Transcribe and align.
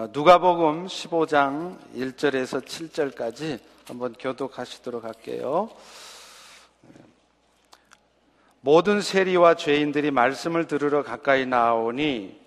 누가복음 0.00 0.86
15장 0.86 1.76
1절에서 1.96 2.64
7절까지 2.64 3.58
한번 3.84 4.14
교독하시도록 4.16 5.02
할게요. 5.02 5.70
모든 8.60 9.00
세리와 9.00 9.56
죄인들이 9.56 10.12
말씀을 10.12 10.68
들으러 10.68 11.02
가까이 11.02 11.46
나오니 11.46 12.40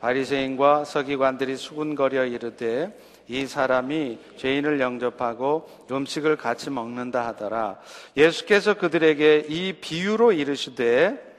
바리새인과 0.00 0.84
서기관들이 0.84 1.56
수군거려 1.56 2.26
이르되 2.26 2.94
이 3.26 3.46
사람이 3.46 4.18
죄인을 4.36 4.78
영접하고 4.78 5.70
음식을 5.90 6.36
같이 6.36 6.68
먹는다 6.68 7.26
하더라. 7.28 7.80
예수께서 8.18 8.74
그들에게 8.74 9.46
이 9.48 9.72
비유로 9.80 10.32
이르시되 10.32 11.36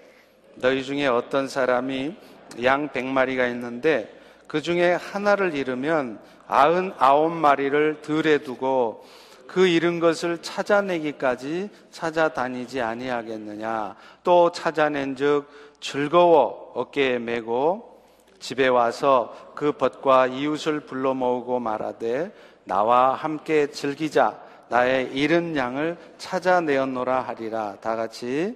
너희 0.56 0.84
중에 0.84 1.06
어떤 1.06 1.48
사람이 1.48 2.16
양 2.64 2.92
백마리가 2.92 3.46
있는데 3.50 4.17
그 4.48 4.62
중에 4.62 4.94
하나를 4.94 5.56
잃으면 5.56 6.20
아흔 6.48 6.94
아홉 6.98 7.32
마리를 7.32 8.02
들에 8.02 8.40
두고 8.40 9.04
그 9.48 9.68
잃은 9.68 10.00
것을 10.00 10.42
찾아내기까지 10.42 11.70
찾아다니지 11.92 12.82
아니하겠느냐. 12.82 13.96
또 14.24 14.52
찾아낸 14.52 15.16
즉 15.16 15.46
즐거워 15.80 16.72
어깨에 16.76 17.20
메고 17.20 18.02
집에 18.40 18.68
와서 18.68 19.36
그 19.56 19.72
벗과 19.72 20.28
이웃을 20.28 20.82
불러 20.82 21.14
모으고 21.14 21.60
말하되 21.60 22.32
나와 22.66 23.14
함께 23.14 23.68
즐기자. 23.68 24.40
나의 24.70 25.14
잃은 25.14 25.56
양을 25.56 25.98
찾아내었노라 26.18 27.22
하리라. 27.22 27.78
다 27.80 27.96
같이 27.96 28.56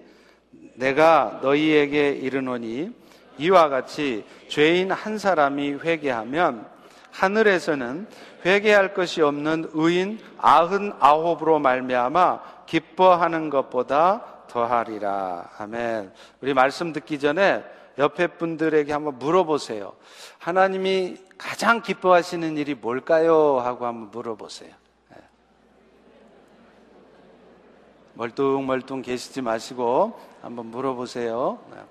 내가 0.76 1.40
너희에게 1.42 2.10
이르노니 2.10 2.94
이와 3.38 3.70
같이 3.70 4.26
죄인 4.48 4.92
한 4.92 5.18
사람이 5.18 5.74
회개하면 5.84 6.68
하늘에서는 7.12 8.08
회개할 8.46 8.94
것이 8.94 9.22
없는 9.22 9.72
의인 9.74 10.20
아흔 10.38 10.94
아홉으로 11.00 11.60
말미암아 11.60 12.66
기뻐하는 12.66 13.50
것보다 13.50 14.46
더하리라. 14.48 15.50
아멘. 15.58 16.12
우리 16.42 16.54
말씀 16.54 16.94
듣기 16.94 17.20
전에 17.20 17.64
옆에 17.98 18.28
분들에게 18.28 18.92
한번 18.92 19.20
물어보세요. 19.20 19.94
하나님이 20.40 21.18
가장 21.38 21.82
기뻐하시는 21.82 22.58
일이 22.58 22.74
뭘까요? 22.74 23.60
하고 23.60 23.86
한번 23.86 24.12
물어보세요. 24.12 24.72
네. 25.10 25.18
멀뚱멀뚱 28.14 29.02
계시지 29.02 29.42
마시고 29.42 30.20
한번 30.42 30.68
물어보세요. 30.68 31.60
네. 31.72 31.78
어, 31.78 31.86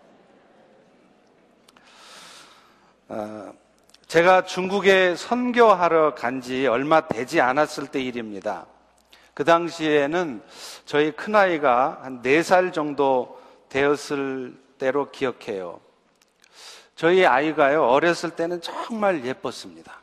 제가 4.06 4.44
중국에 4.44 5.16
선교하러 5.16 6.14
간 6.14 6.40
지 6.40 6.66
얼마 6.68 7.08
되지 7.08 7.40
않았을 7.40 7.88
때 7.88 8.00
일입니다. 8.00 8.66
그 9.34 9.44
당시에는 9.44 10.42
저희 10.84 11.10
큰아이가 11.12 12.00
한 12.02 12.22
4살 12.22 12.72
정도 12.72 13.40
되었을 13.68 14.54
때로 14.78 15.10
기억해요. 15.10 15.80
저희 16.94 17.24
아이가요, 17.26 17.84
어렸을 17.84 18.30
때는 18.30 18.60
정말 18.60 19.24
예뻤습니다. 19.24 20.00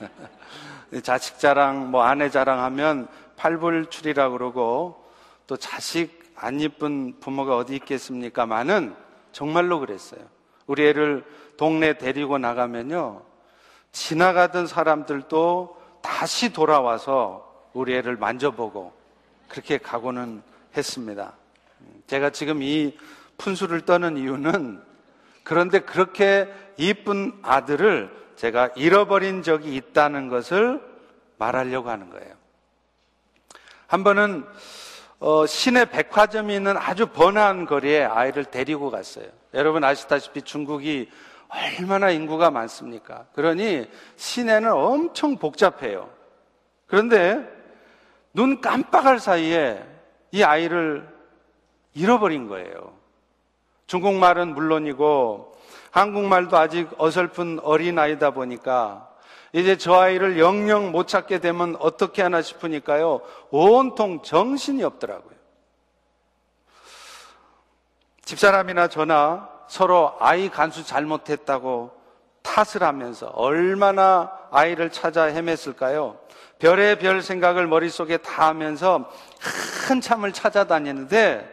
자식 1.02 1.38
자랑, 1.38 1.90
뭐 1.90 2.02
아내 2.02 2.28
자랑 2.28 2.60
하면 2.64 3.08
팔불출이라고 3.36 4.36
그러고 4.36 5.04
또 5.46 5.56
자식 5.56 6.22
안 6.36 6.60
이쁜 6.60 7.18
부모가 7.20 7.56
어디 7.56 7.76
있겠습니까? 7.76 8.44
많은 8.46 8.94
정말로 9.32 9.80
그랬어요. 9.80 10.20
우리 10.66 10.86
애를 10.86 11.24
동네 11.56 11.98
데리고 11.98 12.38
나가면요. 12.38 13.22
지나가던 13.92 14.66
사람들도 14.66 15.80
다시 16.02 16.52
돌아와서 16.52 17.68
우리 17.72 17.94
애를 17.94 18.16
만져보고 18.16 18.92
그렇게 19.48 19.78
가고는 19.78 20.42
했습니다. 20.76 21.32
제가 22.06 22.30
지금 22.30 22.62
이 22.62 22.96
푼수를 23.38 23.82
떠는 23.82 24.16
이유는 24.16 24.82
그런데 25.42 25.80
그렇게 25.80 26.52
이쁜 26.76 27.32
아들을 27.42 28.10
제가 28.36 28.70
잃어버린 28.76 29.42
적이 29.42 29.76
있다는 29.76 30.28
것을 30.28 30.80
말하려고 31.38 31.90
하는 31.90 32.10
거예요. 32.10 32.34
한 33.86 34.02
번은 34.02 34.44
어, 35.20 35.46
시내 35.46 35.84
백화점이 35.84 36.54
있는 36.54 36.76
아주 36.76 37.06
번화한 37.06 37.66
거리에 37.66 38.04
아이를 38.04 38.44
데리고 38.44 38.90
갔어요. 38.90 39.26
여러분 39.54 39.84
아시다시피 39.84 40.42
중국이 40.42 41.08
얼마나 41.54 42.10
인구가 42.10 42.50
많습니까? 42.50 43.26
그러니 43.34 43.88
시내는 44.16 44.72
엄청 44.72 45.36
복잡해요. 45.36 46.10
그런데 46.86 47.48
눈 48.32 48.60
깜빡할 48.60 49.20
사이에 49.20 49.82
이 50.32 50.42
아이를 50.42 51.08
잃어버린 51.94 52.48
거예요. 52.48 52.92
중국말은 53.86 54.54
물론이고 54.54 55.56
한국말도 55.92 56.56
아직 56.56 56.88
어설픈 56.98 57.60
어린아이다 57.62 58.32
보니까 58.32 59.08
이제 59.52 59.76
저 59.76 59.94
아이를 59.94 60.40
영영 60.40 60.90
못 60.90 61.06
찾게 61.06 61.38
되면 61.38 61.76
어떻게 61.78 62.22
하나 62.22 62.42
싶으니까요. 62.42 63.20
온통 63.50 64.22
정신이 64.22 64.82
없더라고요. 64.82 65.34
집사람이나 68.24 68.88
저나 68.88 69.53
서로 69.68 70.14
아이 70.20 70.48
간수 70.48 70.84
잘못했다고 70.84 71.92
탓을 72.42 72.82
하면서 72.82 73.26
얼마나 73.28 74.30
아이를 74.50 74.90
찾아 74.90 75.26
헤맸을까요? 75.26 76.16
별의 76.58 76.98
별 76.98 77.22
생각을 77.22 77.66
머릿속에 77.66 78.18
다 78.18 78.48
하면서 78.48 79.10
한참을 79.88 80.32
찾아다니는데 80.32 81.50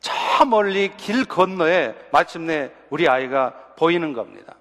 저 0.00 0.44
멀리 0.44 0.94
길 0.96 1.24
건너에 1.24 1.94
마침내 2.12 2.70
우리 2.90 3.08
아이가 3.08 3.54
보이는 3.76 4.12
겁니다. 4.12 4.54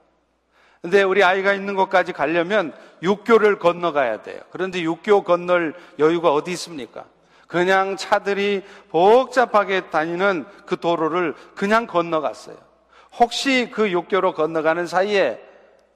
근데 0.82 1.02
우리 1.04 1.24
아이가 1.24 1.54
있는 1.54 1.76
곳까지 1.76 2.14
가려면 2.14 2.74
육교를 3.02 3.60
건너가야 3.60 4.22
돼요. 4.22 4.40
그런데 4.52 4.82
육교 4.82 5.24
건널 5.24 5.74
여유가 5.98 6.32
어디 6.32 6.52
있습니까? 6.52 7.06
그냥 7.48 7.98
차들이 7.98 8.64
복잡하게 8.90 9.90
다니는 9.90 10.46
그 10.66 10.80
도로를 10.80 11.36
그냥 11.56 11.88
건너갔어요. 11.88 12.56
혹시 13.18 13.70
그 13.74 13.92
육교로 13.92 14.34
건너가는 14.34 14.88
사이에 14.88 15.42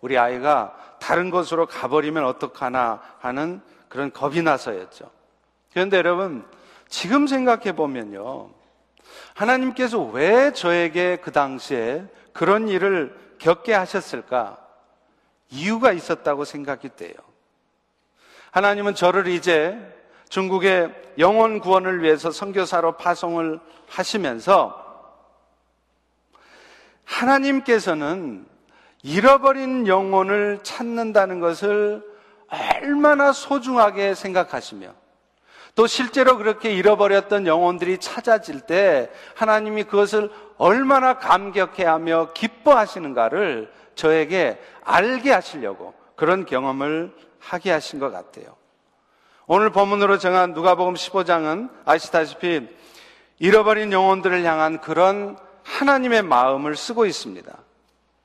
우리 0.01 0.17
아이가 0.17 0.75
다른 0.99 1.29
곳으로 1.29 1.65
가버리면 1.65 2.25
어떡하나 2.25 3.01
하는 3.19 3.61
그런 3.87 4.11
겁이 4.11 4.41
나서였죠. 4.41 5.09
그런데 5.73 5.97
여러분, 5.97 6.45
지금 6.87 7.27
생각해 7.27 7.73
보면요. 7.73 8.49
하나님께서 9.35 9.99
왜 9.99 10.53
저에게 10.53 11.17
그 11.17 11.31
당시에 11.31 12.05
그런 12.33 12.67
일을 12.67 13.17
겪게 13.39 13.73
하셨을까? 13.73 14.57
이유가 15.49 15.91
있었다고 15.91 16.45
생각이 16.45 16.89
돼요. 16.95 17.13
하나님은 18.51 18.95
저를 18.95 19.27
이제 19.27 19.77
중국의 20.29 20.93
영혼 21.17 21.59
구원을 21.59 22.03
위해서 22.03 22.31
선교사로 22.31 22.97
파송을 22.97 23.59
하시면서 23.87 24.88
하나님께서는 27.09 28.45
잃어버린 29.01 29.87
영혼을 29.87 30.59
찾는다는 30.61 31.39
것을 31.39 32.03
얼마나 32.49 33.31
소중하게 33.31 34.13
생각하시며 34.13 34.93
또 35.75 35.87
실제로 35.87 36.37
그렇게 36.37 36.71
잃어버렸던 36.73 37.47
영혼들이 37.47 37.99
찾아질 37.99 38.61
때 38.61 39.09
하나님이 39.35 39.83
그것을 39.83 40.29
얼마나 40.57 41.17
감격해 41.17 41.85
하며 41.85 42.31
기뻐하시는가를 42.33 43.71
저에게 43.95 44.59
알게 44.83 45.31
하시려고 45.31 45.93
그런 46.15 46.45
경험을 46.45 47.13
하게 47.39 47.71
하신 47.71 47.99
것 47.99 48.11
같아요. 48.11 48.55
오늘 49.47 49.71
본문으로 49.71 50.19
정한 50.19 50.53
누가복음 50.53 50.93
15장은 50.93 51.69
아시다시피 51.85 52.67
잃어버린 53.39 53.93
영혼들을 53.93 54.43
향한 54.43 54.81
그런 54.81 55.37
하나님의 55.63 56.23
마음을 56.23 56.75
쓰고 56.75 57.05
있습니다. 57.05 57.57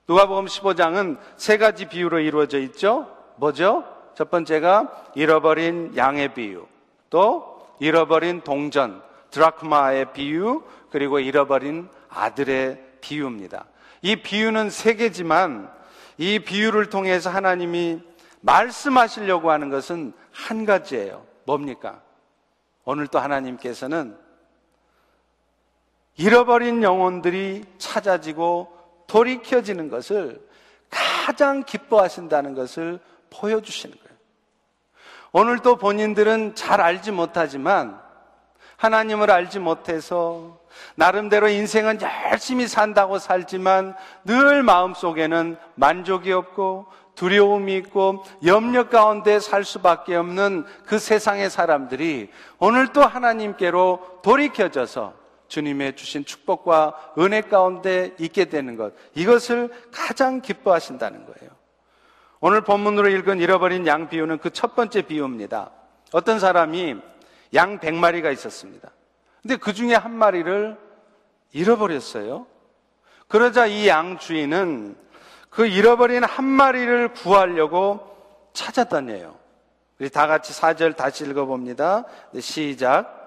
누가복음 0.08 0.46
15장은 0.46 1.18
세 1.36 1.56
가지 1.56 1.88
비유로 1.88 2.20
이루어져 2.20 2.58
있죠. 2.58 3.08
뭐죠? 3.36 3.84
첫 4.14 4.30
번째가 4.30 5.10
잃어버린 5.14 5.96
양의 5.96 6.34
비유, 6.34 6.66
또 7.10 7.66
잃어버린 7.80 8.42
동전, 8.42 9.02
드라크마의 9.30 10.12
비유, 10.12 10.62
그리고 10.90 11.18
잃어버린 11.18 11.88
아들의 12.08 12.80
비유입니다. 13.00 13.64
이 14.02 14.16
비유는 14.16 14.70
세 14.70 14.94
개지만 14.94 15.72
이 16.18 16.38
비유를 16.38 16.90
통해서 16.90 17.30
하나님이 17.30 18.00
말씀하시려고 18.42 19.50
하는 19.50 19.70
것은 19.70 20.12
한 20.30 20.64
가지예요. 20.64 21.24
뭡니까? 21.44 22.00
오늘 22.84 23.06
또 23.06 23.18
하나님께서는 23.18 24.16
잃어버린 26.16 26.82
영혼들이 26.82 27.64
찾아지고 27.78 28.72
돌이켜지는 29.06 29.88
것을 29.88 30.40
가장 30.90 31.64
기뻐하신다는 31.64 32.54
것을 32.54 33.00
보여주시는 33.30 33.96
거예요. 33.96 34.14
오늘도 35.32 35.76
본인들은 35.76 36.54
잘 36.54 36.80
알지 36.80 37.10
못하지만 37.10 38.00
하나님을 38.76 39.30
알지 39.30 39.58
못해서 39.58 40.58
나름대로 40.94 41.48
인생은 41.48 42.00
열심히 42.30 42.68
산다고 42.68 43.18
살지만 43.18 43.96
늘 44.24 44.62
마음속에는 44.62 45.56
만족이 45.74 46.32
없고 46.32 46.86
두려움이 47.14 47.76
있고 47.76 48.24
염려 48.44 48.88
가운데 48.88 49.38
살 49.40 49.64
수밖에 49.64 50.16
없는 50.16 50.64
그 50.84 50.98
세상의 50.98 51.48
사람들이 51.50 52.30
오늘 52.58 52.88
또 52.88 53.02
하나님께로 53.02 54.20
돌이켜져서 54.22 55.23
주님의 55.54 55.94
주신 55.94 56.24
축복과 56.24 57.14
은혜 57.18 57.40
가운데 57.40 58.12
있게 58.18 58.46
되는 58.46 58.74
것 58.76 58.92
이것을 59.14 59.70
가장 59.92 60.40
기뻐하신다는 60.40 61.26
거예요. 61.26 61.52
오늘 62.40 62.62
본문으로 62.62 63.08
읽은 63.08 63.40
잃어버린 63.40 63.86
양 63.86 64.08
비유는 64.08 64.38
그 64.38 64.50
첫 64.50 64.74
번째 64.74 65.02
비유입니다. 65.02 65.70
어떤 66.12 66.40
사람이 66.40 66.96
양 67.54 67.78
100마리가 67.78 68.32
있었습니다. 68.32 68.90
근데 69.42 69.56
그 69.56 69.72
중에 69.72 69.94
한 69.94 70.12
마리를 70.12 70.76
잃어버렸어요. 71.52 72.46
그러자 73.28 73.66
이 73.66 73.86
양 73.86 74.18
주인은 74.18 74.96
그 75.50 75.66
잃어버린 75.66 76.24
한 76.24 76.44
마리를 76.44 77.12
구하려고 77.14 78.00
찾아다녀요. 78.54 79.36
우리 80.00 80.10
다 80.10 80.26
같이 80.26 80.52
사절 80.52 80.94
다시 80.94 81.24
읽어봅니다. 81.24 82.06
네, 82.32 82.40
시작. 82.40 83.23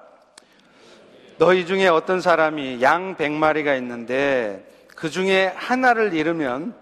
너희 1.38 1.66
중에 1.68 1.88
어떤 1.88 2.20
사람이 2.20 2.82
양 2.82 3.16
100마리가 3.16 3.78
있는데 3.78 4.68
그 4.96 5.10
중에 5.10 5.54
하나를 5.56 6.14
잃으면 6.14 6.74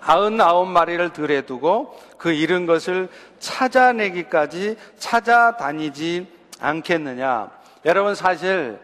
아흔아홉 0.00 0.68
마리를 0.68 1.12
들에 1.12 1.42
두고 1.42 1.96
그 2.18 2.32
잃은 2.32 2.66
것을 2.66 3.08
찾아내기까지 3.38 4.76
찾아다니지 4.98 6.26
않겠느냐. 6.60 7.50
여러분 7.84 8.14
사실 8.14 8.80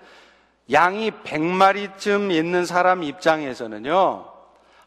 양이 0.71 1.11
100마리쯤 1.11 2.31
있는 2.31 2.65
사람 2.65 3.03
입장에서는요. 3.03 4.25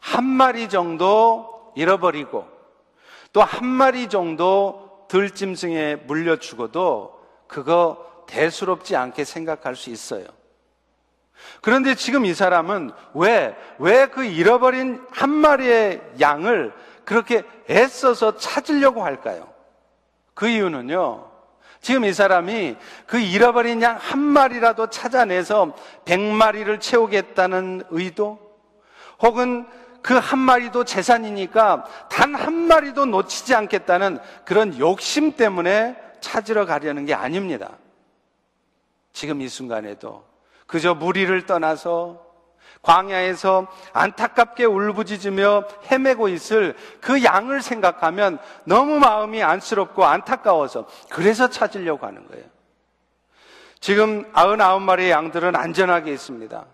한 0.00 0.24
마리 0.24 0.68
정도 0.68 1.72
잃어버리고 1.74 2.46
또 3.32 3.42
한 3.42 3.66
마리 3.66 4.08
정도 4.08 5.04
들짐승에 5.08 5.96
물려 6.06 6.36
죽어도 6.36 7.20
그거 7.46 8.05
대수롭지 8.26 8.96
않게 8.96 9.24
생각할 9.24 9.76
수 9.76 9.90
있어요. 9.90 10.24
그런데 11.60 11.94
지금 11.94 12.24
이 12.24 12.34
사람은 12.34 12.90
왜, 13.14 13.56
왜 13.78 14.06
그 14.06 14.24
잃어버린 14.24 15.04
한 15.10 15.30
마리의 15.30 16.00
양을 16.20 16.72
그렇게 17.04 17.42
애써서 17.70 18.36
찾으려고 18.36 19.04
할까요? 19.04 19.48
그 20.34 20.48
이유는요, 20.48 21.30
지금 21.80 22.04
이 22.04 22.12
사람이 22.12 22.76
그 23.06 23.18
잃어버린 23.18 23.80
양 23.82 23.96
한 23.96 24.18
마리라도 24.18 24.88
찾아내서 24.88 25.74
백 26.04 26.20
마리를 26.20 26.80
채우겠다는 26.80 27.84
의도? 27.90 28.40
혹은 29.20 29.66
그 30.02 30.18
한 30.18 30.38
마리도 30.38 30.84
재산이니까 30.84 31.84
단 32.08 32.34
한 32.34 32.54
마리도 32.54 33.06
놓치지 33.06 33.54
않겠다는 33.54 34.18
그런 34.44 34.78
욕심 34.78 35.32
때문에 35.32 35.96
찾으러 36.20 36.64
가려는 36.66 37.06
게 37.06 37.14
아닙니다. 37.14 37.70
지금 39.16 39.40
이 39.40 39.48
순간에도 39.48 40.26
그저 40.66 40.94
무리를 40.94 41.46
떠나서 41.46 42.22
광야에서 42.82 43.66
안타깝게 43.94 44.66
울부짖으며 44.66 45.64
헤매고 45.90 46.28
있을 46.28 46.76
그 47.00 47.24
양을 47.24 47.62
생각하면 47.62 48.38
너무 48.64 48.98
마음이 48.98 49.42
안쓰럽고 49.42 50.04
안타까워서 50.04 50.86
그래서 51.08 51.48
찾으려고 51.48 52.06
하는 52.06 52.28
거예요. 52.28 52.44
지금 53.80 54.30
99마리의 54.34 55.08
양들은 55.08 55.56
안전하게 55.56 56.12
있습니다. 56.12 56.66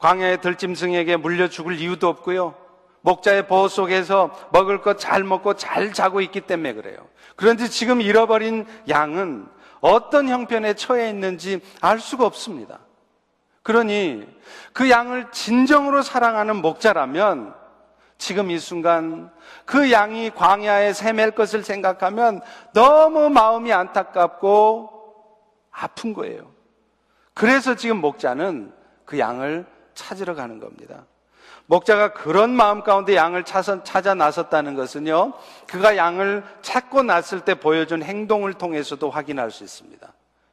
광야의 0.00 0.42
들짐승에게 0.42 1.16
물려 1.16 1.48
죽을 1.48 1.78
이유도 1.78 2.08
없고요. 2.08 2.54
목자의 3.00 3.46
보호 3.46 3.68
속에서 3.68 4.30
먹을 4.52 4.82
것 4.82 4.98
잘 4.98 5.24
먹고 5.24 5.54
잘 5.54 5.94
자고 5.94 6.20
있기 6.20 6.42
때문에 6.42 6.74
그래요. 6.74 7.08
그런데 7.36 7.68
지금 7.68 8.02
잃어버린 8.02 8.66
양은 8.90 9.61
어떤 9.82 10.28
형편에 10.28 10.74
처해 10.74 11.10
있는지 11.10 11.60
알 11.82 11.98
수가 12.00 12.24
없습니다. 12.24 12.78
그러니 13.62 14.26
그 14.72 14.88
양을 14.88 15.30
진정으로 15.32 16.02
사랑하는 16.02 16.56
목자라면 16.56 17.54
지금 18.16 18.50
이 18.52 18.58
순간 18.58 19.32
그 19.64 19.90
양이 19.90 20.30
광야에 20.30 20.92
새맬 20.92 21.32
것을 21.32 21.64
생각하면 21.64 22.40
너무 22.72 23.28
마음이 23.28 23.72
안타깝고 23.72 24.90
아픈 25.72 26.14
거예요. 26.14 26.52
그래서 27.34 27.74
지금 27.74 28.00
목자는 28.00 28.72
그 29.04 29.18
양을 29.18 29.66
찾으러 29.94 30.34
가는 30.34 30.60
겁니다. 30.60 31.06
목자가 31.72 32.12
그런 32.12 32.50
마음 32.50 32.82
가운데 32.82 33.16
양을 33.16 33.44
찾아 33.44 34.14
나섰다는 34.14 34.74
것은요, 34.74 35.32
그가 35.66 35.96
양을 35.96 36.44
찾고 36.60 37.02
났을 37.02 37.40
때 37.40 37.54
보여준 37.54 38.02
행동을 38.02 38.52
통해서도 38.52 39.08
확인할 39.08 39.50
수 39.50 39.64
있습니다. 39.64 40.06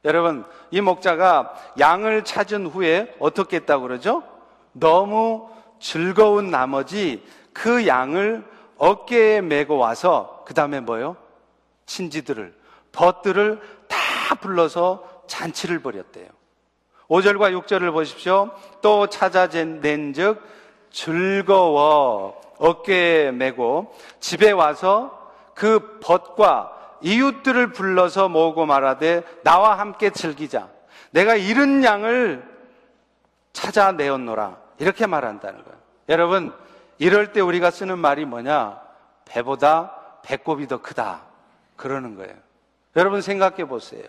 여러분, 0.06 0.46
이 0.70 0.80
목자가 0.80 1.54
양을 1.78 2.24
찾은 2.24 2.68
후에 2.68 3.14
어떻게 3.18 3.56
했다고 3.56 3.82
그러죠? 3.82 4.22
너무 4.72 5.50
즐거운 5.78 6.50
나머지 6.50 7.22
그 7.52 7.86
양을 7.86 8.42
어깨에 8.78 9.42
메고 9.42 9.76
와서 9.76 10.42
그 10.46 10.54
다음에 10.54 10.80
뭐요? 10.80 11.18
친지들을, 11.84 12.54
벗들을 12.92 13.60
다 13.88 14.36
불러서 14.36 15.24
잔치를 15.26 15.80
벌였대요. 15.80 16.28
5절과 17.08 17.60
6절을 17.60 17.92
보십시오. 17.92 18.52
또 18.80 19.08
찾아낸 19.08 20.14
즉 20.14 20.59
즐거워 20.90 22.40
어깨에 22.58 23.32
메고 23.32 23.94
집에 24.20 24.50
와서 24.50 25.32
그 25.54 25.98
벗과 26.00 26.76
이웃들을 27.00 27.72
불러서 27.72 28.28
모으고 28.28 28.66
말하되 28.66 29.22
나와 29.42 29.78
함께 29.78 30.10
즐기자. 30.10 30.68
내가 31.10 31.34
잃은 31.34 31.82
양을 31.82 32.44
찾아내었노라. 33.52 34.56
이렇게 34.78 35.06
말한다는 35.06 35.64
거예요. 35.64 35.78
여러분, 36.08 36.52
이럴 36.98 37.32
때 37.32 37.40
우리가 37.40 37.70
쓰는 37.70 37.98
말이 37.98 38.24
뭐냐? 38.24 38.80
배보다 39.24 39.94
배꼽이 40.22 40.66
더 40.66 40.80
크다. 40.82 41.22
그러는 41.76 42.16
거예요. 42.16 42.34
여러분 42.96 43.22
생각해 43.22 43.66
보세요. 43.66 44.04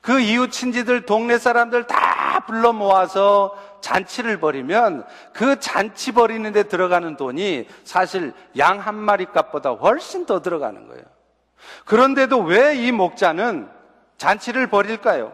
그 0.00 0.20
이웃 0.20 0.50
친지들, 0.50 1.04
동네 1.04 1.38
사람들 1.38 1.86
다 1.86 2.44
불러 2.46 2.72
모아서 2.72 3.56
잔치를 3.80 4.40
벌이면 4.40 5.04
그 5.32 5.58
잔치 5.60 6.12
벌이는 6.12 6.52
데 6.52 6.64
들어가는 6.64 7.16
돈이 7.16 7.66
사실 7.84 8.32
양 8.58 8.80
한 8.80 8.94
마리 8.94 9.26
값보다 9.26 9.70
훨씬 9.70 10.26
더 10.26 10.40
들어가는 10.40 10.88
거예요. 10.88 11.04
그런데도 11.84 12.40
왜 12.40 12.74
이 12.74 12.92
목자는 12.92 13.68
잔치를 14.16 14.68
벌일까요? 14.68 15.32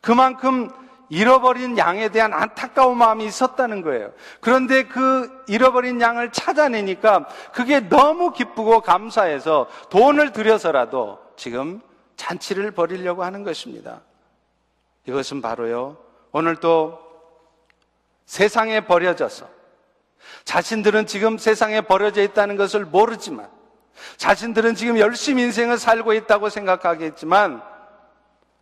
그만큼 0.00 0.70
잃어버린 1.10 1.76
양에 1.76 2.08
대한 2.10 2.32
안타까운 2.32 2.96
마음이 2.96 3.24
있었다는 3.24 3.82
거예요. 3.82 4.12
그런데 4.40 4.84
그 4.84 5.44
잃어버린 5.48 6.00
양을 6.00 6.30
찾아내니까 6.30 7.26
그게 7.52 7.80
너무 7.80 8.32
기쁘고 8.32 8.80
감사해서 8.80 9.66
돈을 9.90 10.32
들여서라도 10.32 11.18
지금 11.36 11.80
잔치를 12.16 12.70
벌이려고 12.70 13.24
하는 13.24 13.42
것입니다. 13.42 14.02
이것은 15.06 15.42
바로요, 15.42 15.96
오늘 16.32 16.56
또 16.56 17.00
세상에 18.30 18.82
버려져서 18.82 19.48
자신들은 20.44 21.06
지금 21.06 21.36
세상에 21.36 21.80
버려져 21.80 22.22
있다는 22.22 22.56
것을 22.56 22.84
모르지만 22.84 23.50
자신들은 24.18 24.76
지금 24.76 25.00
열심히 25.00 25.42
인생을 25.42 25.78
살고 25.78 26.12
있다고 26.12 26.48
생각하겠지만 26.48 27.60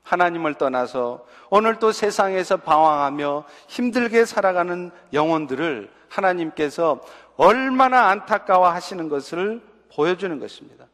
하나님을 0.04 0.54
떠나서 0.54 1.26
오늘 1.50 1.78
또 1.78 1.92
세상에서 1.92 2.56
방황하며 2.56 3.44
힘들게 3.66 4.24
살아가는 4.24 4.90
영혼들을 5.12 5.90
하나님께서 6.08 7.02
얼마나 7.36 8.08
안타까워 8.08 8.70
하시는 8.70 9.10
것을 9.10 9.60
보여주는 9.94 10.40
것입니다. 10.40 10.86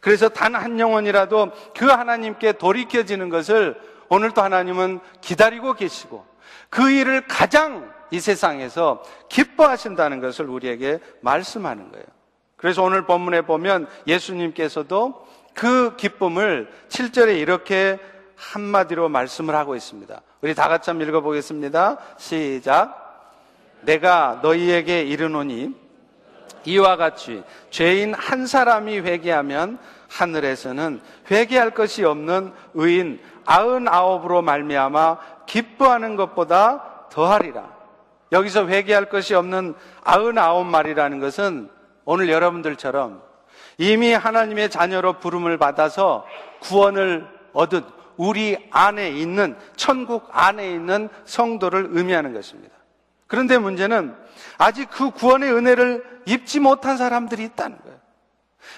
그래서 0.00 0.28
단 0.28 0.54
한 0.54 0.78
영혼이라도 0.78 1.50
그 1.76 1.86
하나님께 1.86 2.52
돌이켜지는 2.52 3.30
것을 3.30 3.80
오늘 4.08 4.30
또 4.30 4.42
하나님은 4.42 5.00
기다리고 5.20 5.74
계시고 5.74 6.24
그 6.70 6.88
일을 6.88 7.26
가장 7.26 7.92
이 8.12 8.20
세상에서 8.20 9.02
기뻐하신다는 9.28 10.20
것을 10.20 10.48
우리에게 10.48 11.00
말씀하는 11.22 11.90
거예요. 11.90 12.04
그래서 12.56 12.82
오늘 12.82 13.06
본문에 13.06 13.42
보면 13.42 13.88
예수님께서도 14.06 15.26
그 15.54 15.96
기쁨을 15.96 16.70
7절에 16.90 17.38
이렇게 17.38 17.98
한마디로 18.36 19.08
말씀을 19.08 19.54
하고 19.54 19.74
있습니다. 19.74 20.20
우리 20.42 20.54
다 20.54 20.68
같이 20.68 20.90
한번 20.90 21.08
읽어보겠습니다. 21.08 21.96
시작. 22.18 23.00
내가 23.80 24.40
너희에게 24.42 25.02
이르노니 25.02 25.74
이와 26.64 26.96
같이 26.96 27.42
죄인 27.70 28.14
한 28.14 28.46
사람이 28.46 28.98
회개하면 29.00 29.78
하늘에서는 30.08 31.00
회개할 31.30 31.70
것이 31.70 32.04
없는 32.04 32.52
의인 32.74 33.20
아흔아홉으로 33.46 34.42
말미암아 34.42 35.18
기뻐하는 35.46 36.16
것보다 36.16 37.08
더하리라. 37.10 37.71
여기서 38.32 38.66
회개할 38.66 39.06
것이 39.06 39.34
없는 39.34 39.74
아흔아홉 40.02 40.66
말이라는 40.66 41.20
것은 41.20 41.70
오늘 42.04 42.30
여러분들처럼 42.30 43.22
이미 43.78 44.12
하나님의 44.12 44.70
자녀로 44.70 45.20
부름을 45.20 45.58
받아서 45.58 46.26
구원을 46.60 47.26
얻은 47.52 47.82
우리 48.16 48.56
안에 48.70 49.10
있는 49.10 49.56
천국 49.76 50.28
안에 50.32 50.70
있는 50.70 51.08
성도를 51.24 51.88
의미하는 51.90 52.32
것입니다. 52.32 52.74
그런데 53.26 53.58
문제는 53.58 54.14
아직 54.58 54.88
그 54.90 55.10
구원의 55.10 55.52
은혜를 55.52 56.04
입지 56.26 56.60
못한 56.60 56.96
사람들이 56.96 57.44
있다는 57.44 57.78
거예요. 57.82 57.98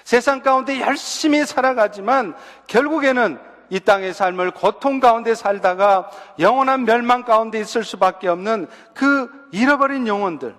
세상 0.04 0.42
가운데 0.42 0.80
열심히 0.80 1.44
살아가지만 1.44 2.34
결국에는 2.66 3.38
이 3.71 3.80
땅의 3.80 4.14
삶을 4.14 4.52
고통 4.52 5.00
가운데 5.00 5.35
살다가 5.35 6.11
영원한 6.38 6.85
멸망 6.85 7.25
가운데 7.25 7.59
있을 7.61 7.85
수밖에 7.85 8.28
없는 8.28 8.68
그 8.94 9.28
잃어버린 9.52 10.06
영혼들, 10.06 10.54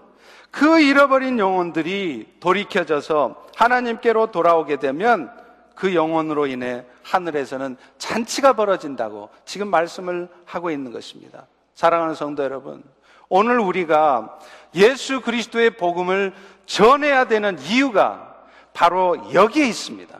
그 0.51 0.79
잃어버린 0.79 1.39
영혼들이 1.39 2.35
돌이켜져서 2.39 3.45
하나님께로 3.55 4.31
돌아오게 4.31 4.77
되면 4.77 5.31
그 5.75 5.93
영혼으로 5.93 6.47
인해 6.47 6.85
하늘에서는 7.03 7.77
잔치가 7.97 8.53
벌어진다고 8.53 9.29
지금 9.43 9.67
말씀을 9.67 10.29
하고 10.45 10.71
있는 10.71 10.91
것입니다. 10.91 11.45
사랑하는 11.73 12.15
성도 12.15 12.43
여러분, 12.43 12.83
오늘 13.27 13.59
우리가 13.59 14.39
예수 14.75 15.21
그리스도의 15.21 15.71
복음을 15.71 16.33
전해야 16.65 17.25
되는 17.25 17.59
이유가 17.59 18.35
바로 18.73 19.33
여기에 19.33 19.67
있습니다. 19.67 20.19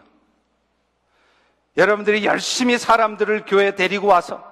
여러분들이 1.78 2.26
열심히 2.26 2.78
사람들을 2.78 3.46
교회에 3.46 3.76
데리고 3.76 4.08
와서 4.08 4.44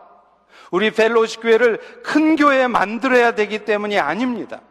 우리 0.72 0.92
펠로시 0.92 1.40
교회를 1.40 1.80
큰 2.04 2.36
교회에 2.36 2.68
만들어야 2.68 3.36
되기 3.36 3.64
때문이 3.66 4.00
아닙니다. 4.00 4.62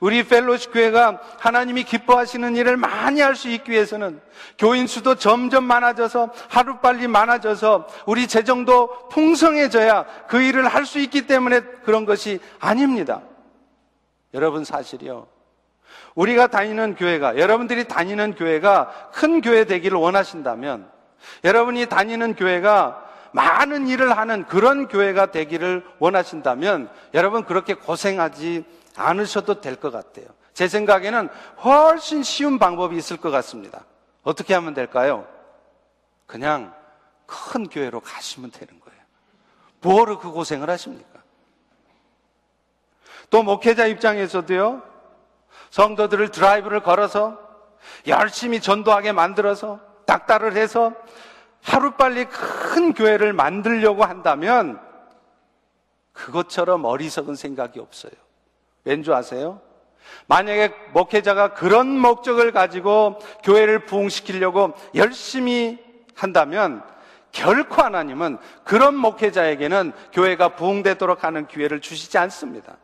우리 0.00 0.24
펠로시 0.24 0.70
교회가 0.70 1.20
하나님이 1.38 1.84
기뻐하시는 1.84 2.56
일을 2.56 2.76
많이 2.76 3.20
할 3.20 3.34
수 3.34 3.48
있기 3.48 3.70
위해서는 3.72 4.20
교인 4.58 4.86
수도 4.86 5.14
점점 5.14 5.64
많아져서 5.64 6.32
하루빨리 6.48 7.08
많아져서 7.08 7.86
우리 8.06 8.26
재정도 8.26 9.08
풍성해져야 9.08 10.04
그 10.28 10.42
일을 10.42 10.66
할 10.66 10.84
수 10.84 10.98
있기 10.98 11.26
때문에 11.26 11.60
그런 11.84 12.04
것이 12.04 12.40
아닙니다. 12.58 13.22
여러분 14.34 14.64
사실이요. 14.64 15.28
우리가 16.14 16.48
다니는 16.48 16.96
교회가, 16.96 17.38
여러분들이 17.38 17.84
다니는 17.84 18.34
교회가 18.34 19.10
큰 19.12 19.40
교회 19.40 19.64
되기를 19.64 19.96
원하신다면 19.98 20.90
여러분이 21.44 21.86
다니는 21.86 22.34
교회가 22.34 23.04
많은 23.32 23.86
일을 23.88 24.16
하는 24.16 24.46
그런 24.46 24.88
교회가 24.88 25.30
되기를 25.30 25.84
원하신다면 25.98 26.90
여러분 27.14 27.44
그렇게 27.44 27.74
고생하지 27.74 28.64
않으셔도 28.96 29.60
될 29.60 29.76
것 29.76 29.90
같아요. 29.92 30.26
제 30.54 30.68
생각에는 30.68 31.28
훨씬 31.62 32.22
쉬운 32.22 32.58
방법이 32.58 32.96
있을 32.96 33.18
것 33.18 33.30
같습니다. 33.30 33.84
어떻게 34.22 34.54
하면 34.54 34.72
될까요? 34.72 35.26
그냥 36.26 36.74
큰 37.26 37.68
교회로 37.68 38.00
가시면 38.00 38.50
되는 38.52 38.80
거예요. 38.80 38.98
뭐로 39.80 40.18
그 40.18 40.30
고생을 40.30 40.70
하십니까? 40.70 41.20
또 43.28 43.42
목회자 43.42 43.86
입장에서도요, 43.86 44.82
성도들을 45.70 46.30
드라이브를 46.30 46.82
걸어서 46.82 47.38
열심히 48.06 48.60
전도하게 48.60 49.12
만들어서 49.12 49.80
닥달을 50.06 50.56
해서 50.56 50.92
하루빨리 51.62 52.26
큰 52.26 52.94
교회를 52.94 53.32
만들려고 53.32 54.04
한다면 54.04 54.80
그것처럼 56.12 56.84
어리석은 56.84 57.34
생각이 57.34 57.80
없어요. 57.80 58.12
왠줄 58.84 59.12
아세요? 59.12 59.60
만약에 60.26 60.72
목회자가 60.92 61.54
그런 61.54 61.98
목적을 61.98 62.52
가지고 62.52 63.18
교회를 63.42 63.86
부흥시키려고 63.86 64.74
열심히 64.94 65.78
한다면 66.14 66.82
결코 67.32 67.82
하나님은 67.82 68.38
그런 68.64 68.94
목회자에게는 68.96 69.92
교회가 70.12 70.50
부흥되도록 70.50 71.24
하는 71.24 71.46
기회를 71.46 71.80
주시지 71.80 72.16
않습니다. 72.18 72.76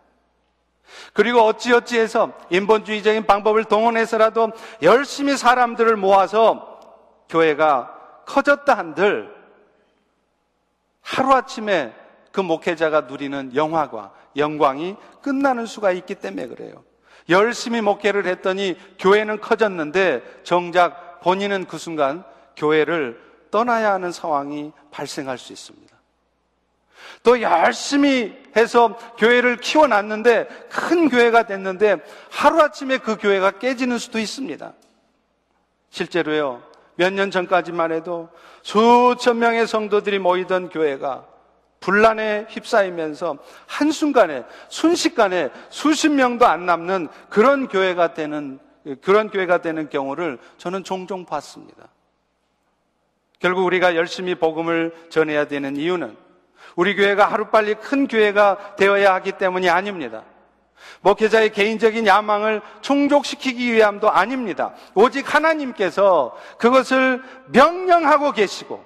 그리고 1.14 1.40
어찌어찌해서 1.40 2.32
인본주의적인 2.50 3.26
방법을 3.26 3.64
동원해서라도 3.64 4.50
열심히 4.82 5.36
사람들을 5.36 5.96
모아서 5.96 6.71
교회가 7.32 8.22
커졌다 8.26 8.72
한들 8.72 9.34
하루아침에 11.00 11.94
그 12.30 12.40
목회자가 12.40 13.02
누리는 13.02 13.56
영화가 13.56 14.12
영광이 14.36 14.96
끝나는 15.22 15.66
수가 15.66 15.92
있기 15.92 16.14
때문에 16.14 16.46
그래요. 16.46 16.84
열심히 17.28 17.80
목회를 17.80 18.26
했더니 18.26 18.76
교회는 18.98 19.40
커졌는데 19.40 20.42
정작 20.44 21.20
본인은 21.20 21.66
그 21.66 21.78
순간 21.78 22.22
교회를 22.56 23.18
떠나야 23.50 23.92
하는 23.92 24.12
상황이 24.12 24.72
발생할 24.90 25.38
수 25.38 25.52
있습니다. 25.52 25.96
또 27.22 27.40
열심히 27.40 28.36
해서 28.56 28.96
교회를 29.16 29.56
키워놨는데 29.56 30.68
큰 30.68 31.08
교회가 31.08 31.44
됐는데 31.44 31.96
하루아침에 32.30 32.98
그 32.98 33.16
교회가 33.16 33.52
깨지는 33.52 33.98
수도 33.98 34.18
있습니다. 34.18 34.72
실제로요, 35.90 36.62
몇 37.02 37.12
년 37.12 37.32
전까지만 37.32 37.90
해도 37.90 38.28
수천 38.62 39.40
명의 39.40 39.66
성도들이 39.66 40.20
모이던 40.20 40.68
교회가 40.68 41.26
분란에 41.80 42.46
휩싸이면서 42.48 43.38
한순간에, 43.66 44.44
순식간에 44.68 45.50
수십 45.68 46.10
명도 46.10 46.46
안 46.46 46.64
남는 46.64 47.08
그런 47.28 47.66
교회가 47.66 48.14
되는, 48.14 48.60
그런 49.00 49.30
교회가 49.30 49.58
되는 49.58 49.88
경우를 49.88 50.38
저는 50.58 50.84
종종 50.84 51.26
봤습니다. 51.26 51.88
결국 53.40 53.64
우리가 53.66 53.96
열심히 53.96 54.36
복음을 54.36 54.94
전해야 55.08 55.46
되는 55.46 55.76
이유는 55.76 56.16
우리 56.76 56.94
교회가 56.94 57.26
하루빨리 57.26 57.74
큰 57.74 58.06
교회가 58.06 58.76
되어야 58.76 59.12
하기 59.14 59.32
때문이 59.32 59.68
아닙니다. 59.68 60.22
목회자의 61.02 61.52
개인적인 61.52 62.06
야망을 62.06 62.62
충족시키기 62.80 63.72
위함도 63.72 64.10
아닙니다. 64.10 64.74
오직 64.94 65.34
하나님께서 65.34 66.36
그것을 66.58 67.22
명령하고 67.48 68.32
계시고 68.32 68.84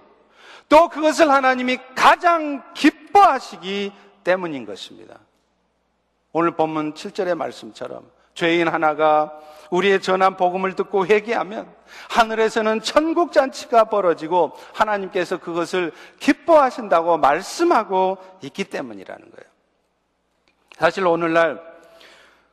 또 0.68 0.88
그것을 0.88 1.30
하나님이 1.30 1.78
가장 1.94 2.62
기뻐하시기 2.74 3.92
때문인 4.24 4.66
것입니다. 4.66 5.18
오늘 6.32 6.50
본문 6.50 6.94
7절의 6.94 7.34
말씀처럼 7.34 8.10
죄인 8.34 8.68
하나가 8.68 9.32
우리의 9.70 10.00
전한 10.00 10.36
복음을 10.36 10.74
듣고 10.74 11.06
회개하면 11.06 11.72
하늘에서는 12.10 12.82
천국 12.82 13.32
잔치가 13.32 13.84
벌어지고 13.84 14.52
하나님께서 14.74 15.38
그것을 15.38 15.92
기뻐하신다고 16.20 17.18
말씀하고 17.18 18.18
있기 18.42 18.64
때문이라는 18.64 19.22
거예요. 19.22 19.50
사실 20.78 21.06
오늘날 21.06 21.75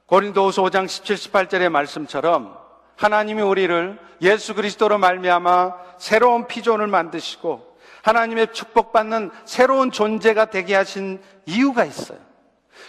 고린도후서 0.07 0.63
5장 0.63 0.87
17, 0.87 1.15
18절의 1.15 1.69
말씀처럼 1.69 2.57
하나님이 2.95 3.41
우리를 3.41 3.99
예수 4.21 4.53
그리스도로 4.53 4.97
말미암아 4.97 5.73
새로운 5.97 6.47
피존을 6.47 6.87
만드시고 6.87 7.77
하나님의 8.03 8.53
축복받는 8.53 9.31
새로운 9.45 9.91
존재가 9.91 10.45
되게 10.45 10.75
하신 10.75 11.21
이유가 11.45 11.85
있어요. 11.85 12.19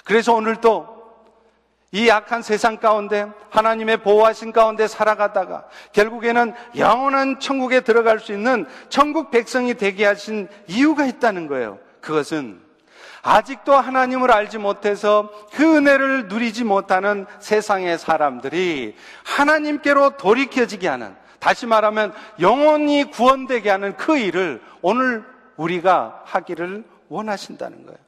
그래서 0.05 0.35
오늘도 0.35 0.95
이 1.93 2.09
약한 2.09 2.43
세상 2.43 2.79
가운데 2.79 3.27
하나님의 3.51 3.99
보호하신 3.99 4.51
가운데 4.51 4.89
살아가다가 4.89 5.69
결국에는 5.93 6.53
영원한 6.77 7.39
천국에 7.39 7.83
들어갈 7.83 8.19
수 8.19 8.33
있는 8.33 8.67
천국 8.89 9.31
백성이 9.31 9.75
되게 9.75 10.05
하신 10.05 10.49
이유가 10.67 11.07
있다는 11.07 11.47
거예요. 11.47 11.79
그것은 12.01 12.64
아직도 13.25 13.75
하나님을 13.75 14.31
알지 14.31 14.59
못해서 14.59 15.31
그 15.55 15.77
은혜를 15.77 16.29
누리지 16.29 16.63
못하는 16.63 17.25
세상의 17.41 17.99
사람들이 17.99 18.95
하나님께로 19.25 20.19
돌이켜지게 20.19 20.87
하는 20.87 21.17
다시 21.39 21.67
말하면 21.67 22.13
영원히 22.41 23.05
구원되게 23.11 23.71
하는 23.71 23.97
그 23.97 24.19
일을 24.19 24.61
오늘 24.83 25.25
우리가 25.57 26.23
하기를 26.27 26.85
원하신다는 27.09 27.87
거예요. 27.87 27.99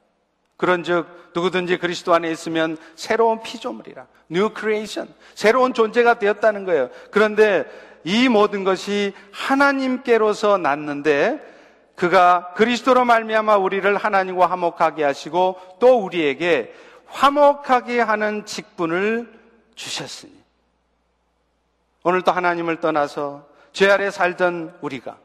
그런즉 0.59 1.07
누구든지 1.35 1.79
그리스도 1.79 2.15
안에 2.15 2.31
있으면 2.31 2.77
새로운 2.95 3.43
피조물이라 3.43 4.07
new 4.31 4.51
creation 4.57 5.13
새로운 5.35 5.73
존재가 5.73 6.19
되었다는 6.19 6.65
거예요. 6.65 6.91
그런데 7.11 7.65
이 8.05 8.29
모든 8.29 8.65
것이 8.65 9.15
하나님께로서 9.33 10.59
났는데 10.59 11.56
그가 11.97 12.53
그리스도로 12.55 13.05
말미암아 13.05 13.57
우리를 13.57 13.97
하나님과 13.97 14.47
화목하게 14.47 15.03
하시고 15.03 15.59
또 15.81 15.99
우리에게 15.99 16.75
화목하게 17.07 18.01
하는 18.01 18.45
직분을 18.45 19.33
주셨으니 19.75 20.33
오늘도 22.05 22.31
하나님을 22.31 22.81
떠나서 22.81 23.49
죄 23.73 23.91
아래 23.91 24.11
살던 24.11 24.79
우리가 24.81 25.17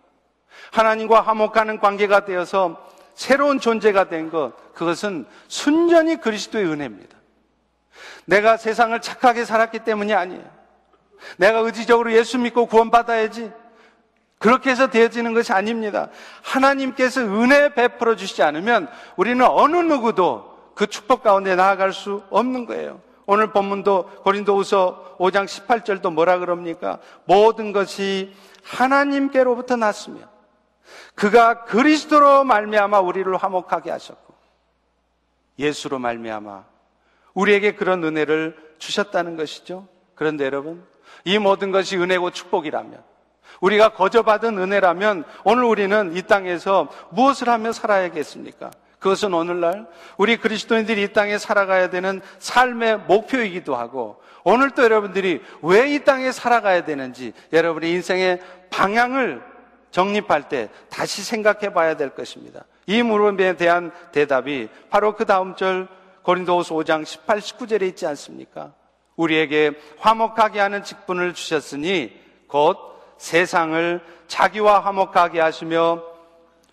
하나님과 0.72 1.22
화목하는 1.22 1.80
관계가 1.80 2.26
되어서 2.26 2.90
새로운 3.14 3.60
존재가 3.60 4.10
된 4.10 4.30
것, 4.30 4.74
그것은 4.74 5.26
순전히 5.48 6.16
그리스도의 6.16 6.66
은혜입니다. 6.66 7.18
내가 8.26 8.58
세상을 8.58 9.00
착하게 9.02 9.46
살았기 9.46 9.80
때문이 9.80 10.14
아니에요. 10.14 10.44
내가 11.38 11.60
의지적으로 11.60 12.12
예수 12.14 12.38
믿고 12.40 12.66
구원받아야지. 12.66 13.52
그렇게 14.42 14.72
해서 14.72 14.88
되어지는 14.88 15.36
것이 15.36 15.54
아닙니다. 15.54 16.10
하나님께서 16.42 17.22
은혜 17.22 17.76
베풀어 17.76 18.16
주시지 18.16 18.42
않으면 18.42 18.90
우리는 19.16 19.46
어느 19.46 19.78
누구도 19.78 20.74
그 20.74 20.88
축복 20.88 21.22
가운데 21.22 21.56
나아갈 21.56 21.94
수 21.94 22.24
없는 22.32 22.66
거예요. 22.66 23.02
오늘 23.28 23.54
본문도 23.54 24.24
고린도후서 24.24 25.18
5장 25.20 25.46
18절도 25.46 26.12
뭐라 26.12 26.40
그럽니까? 26.40 26.98
모든 27.26 27.72
것이 27.72 28.34
하나님께로부터 28.64 29.76
났으며 29.76 30.22
그가 31.14 31.66
그리스도로 31.66 32.44
말미암아 32.44 33.00
우리를 33.00 33.38
화목하게 33.38 33.92
하셨고 33.92 34.34
예수로 35.60 36.00
말미암아 36.00 36.64
우리에게 37.36 37.76
그런 37.76 38.04
은혜를 38.04 38.58
주셨다는 38.80 39.38
것이죠. 39.38 39.88
그런데 40.16 40.46
여러분, 40.46 40.84
이 41.26 41.38
모든 41.38 41.72
것이 41.72 41.96
은혜고 41.96 42.32
축복이라면 42.32 43.11
우리가 43.62 43.90
거저받은 43.90 44.58
은혜라면 44.58 45.24
오늘 45.44 45.64
우리는 45.64 46.16
이 46.16 46.22
땅에서 46.24 46.90
무엇을 47.12 47.48
하며 47.48 47.72
살아야겠습니까? 47.72 48.72
그것은 49.00 49.34
오늘날 49.34 49.88
우리 50.18 50.38
그리스도인들이 50.38 51.04
이 51.04 51.08
땅에 51.14 51.38
살아가야 51.38 51.90
되는 51.90 52.22
삶의 52.40 53.00
목표이기도 53.08 53.76
하고 53.76 54.22
오늘 54.44 54.72
또 54.72 54.84
여러분들이 54.84 55.42
왜 55.62 55.92
이 55.94 56.04
땅에 56.04 56.32
살아가야 56.32 56.84
되는지 56.84 57.34
여러분의 57.54 57.92
인생의 57.92 58.42
방향을 58.70 59.42
정립할 59.92 60.50
때 60.50 60.70
다시 60.90 61.24
생각해 61.24 61.74
봐야 61.74 61.96
될 61.96 62.10
것입니다. 62.12 62.66
이 62.86 63.04
물음에 63.04 63.58
대한 63.58 63.92
대답이 64.12 64.70
바로 64.90 65.16
그 65.16 65.26
다음 65.26 65.56
절 65.56 65.88
고린도후서 66.24 66.76
5장 66.76 67.06
18, 67.06 67.40
19절에 67.40 67.82
있지 67.84 68.06
않습니까? 68.06 68.74
우리에게 69.16 69.72
화목하게 70.00 70.60
하는 70.60 70.84
직분을 70.84 71.34
주셨으니 71.34 72.14
곧 72.48 72.78
세상을 73.22 74.04
자기와 74.28 74.80
화목하게 74.80 75.40
하시며 75.40 76.02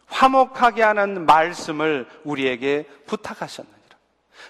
화목하게 0.07 0.83
하는 0.83 1.27
말씀을 1.27 2.09
우리에게 2.25 2.89
부탁하셨느니라. 3.07 3.77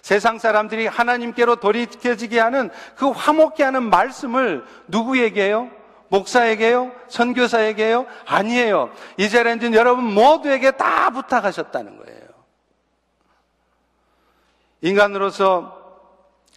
세상 0.00 0.38
사람들이 0.38 0.86
하나님께로 0.86 1.56
돌이켜지게 1.56 2.38
하는 2.38 2.70
그 2.94 3.10
화목게 3.10 3.64
하는 3.64 3.90
말씀을 3.90 4.64
누구에게요? 4.86 5.70
목사에게요? 6.06 6.92
선교사에게요? 7.08 8.06
아니에요. 8.26 8.92
이제는 9.16 9.74
여러분 9.74 10.04
모두에게 10.04 10.70
다 10.70 11.10
부탁하셨다는 11.10 11.98
거예요. 11.98 12.28
인간으로서 14.82 15.76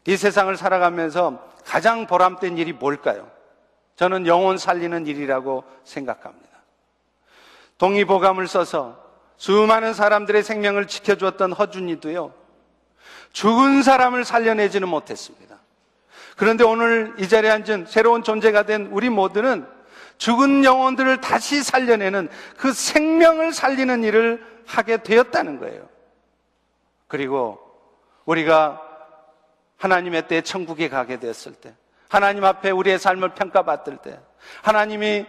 이 0.05 0.15
세상을 0.15 0.55
살아가면서 0.55 1.43
가장 1.65 2.05
보람된 2.05 2.59
일이 2.59 2.73
뭘까요? 2.73 3.30
저는 4.01 4.25
영혼 4.25 4.57
살리는 4.57 5.05
일이라고 5.05 5.63
생각합니다. 5.83 6.49
동의보감을 7.77 8.47
써서 8.47 8.99
수많은 9.37 9.93
사람들의 9.93 10.41
생명을 10.41 10.87
지켜주었던 10.87 11.51
허준이도요, 11.51 12.33
죽은 13.31 13.83
사람을 13.83 14.25
살려내지는 14.25 14.87
못했습니다. 14.87 15.59
그런데 16.35 16.63
오늘 16.63 17.13
이 17.19 17.29
자리에 17.29 17.51
앉은 17.51 17.85
새로운 17.85 18.23
존재가 18.23 18.63
된 18.63 18.87
우리 18.87 19.11
모두는 19.11 19.67
죽은 20.17 20.63
영혼들을 20.63 21.21
다시 21.21 21.61
살려내는 21.61 22.27
그 22.57 22.73
생명을 22.73 23.53
살리는 23.53 24.03
일을 24.03 24.43
하게 24.65 24.97
되었다는 24.97 25.59
거예요. 25.59 25.87
그리고 27.07 27.59
우리가 28.25 28.81
하나님의 29.77 30.27
때 30.27 30.41
천국에 30.41 30.89
가게 30.89 31.19
되었을 31.19 31.53
때, 31.53 31.75
하나님 32.11 32.43
앞에 32.43 32.71
우리의 32.71 32.99
삶을 32.99 33.29
평가받을 33.29 33.95
때, 33.99 34.19
하나님이 34.63 35.25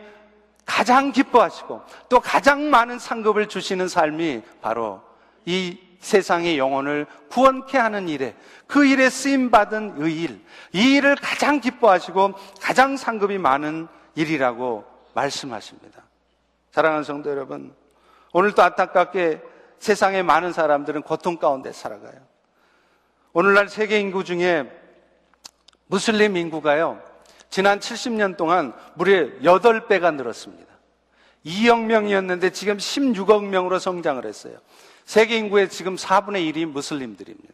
가장 0.67 1.13
기뻐하시고 1.13 1.81
또 2.09 2.19
가장 2.19 2.71
많은 2.71 2.99
상급을 2.99 3.47
주시는 3.47 3.87
삶이 3.87 4.43
바로 4.61 5.01
이 5.45 5.79
세상의 6.01 6.59
영혼을 6.59 7.07
구원케 7.31 7.79
하는 7.79 8.09
일에 8.09 8.35
그 8.67 8.85
일에 8.85 9.11
쓰임 9.11 9.53
받은 9.53 10.03
의 10.03 10.23
일, 10.23 10.45
이 10.73 10.97
일을 10.97 11.15
가장 11.15 11.61
기뻐하시고 11.61 12.35
가장 12.61 12.97
상급이 12.97 13.39
많은 13.39 13.87
일이라고 14.17 14.85
말씀하십니다. 15.15 16.03
사랑하는 16.73 17.05
성도 17.05 17.31
여러분, 17.31 17.73
오늘도 18.33 18.61
안타깝게 18.61 19.41
세상의 19.79 20.25
많은 20.25 20.53
사람들은 20.53 21.03
고통 21.03 21.37
가운데 21.37 21.71
살아가요. 21.71 22.17
오늘날 23.35 23.69
세계 23.69 24.01
인구 24.01 24.25
중에 24.25 24.82
무슬림 25.93 26.39
인구가요, 26.39 27.03
지난 27.51 27.79
70년 27.79 28.39
동안 28.39 28.73
무려 28.95 29.27
8배가 29.43 30.15
늘었습니다. 30.15 30.73
2억 31.45 31.83
명이었는데 31.83 32.49
지금 32.49 32.79
16억 32.79 33.45
명으로 33.45 33.79
성장을 33.79 34.25
했어요. 34.25 34.55
세계 35.05 35.37
인구의 35.37 35.69
지금 35.69 35.97
4분의 35.97 36.51
1이 36.51 36.65
무슬림들입니다. 36.65 37.53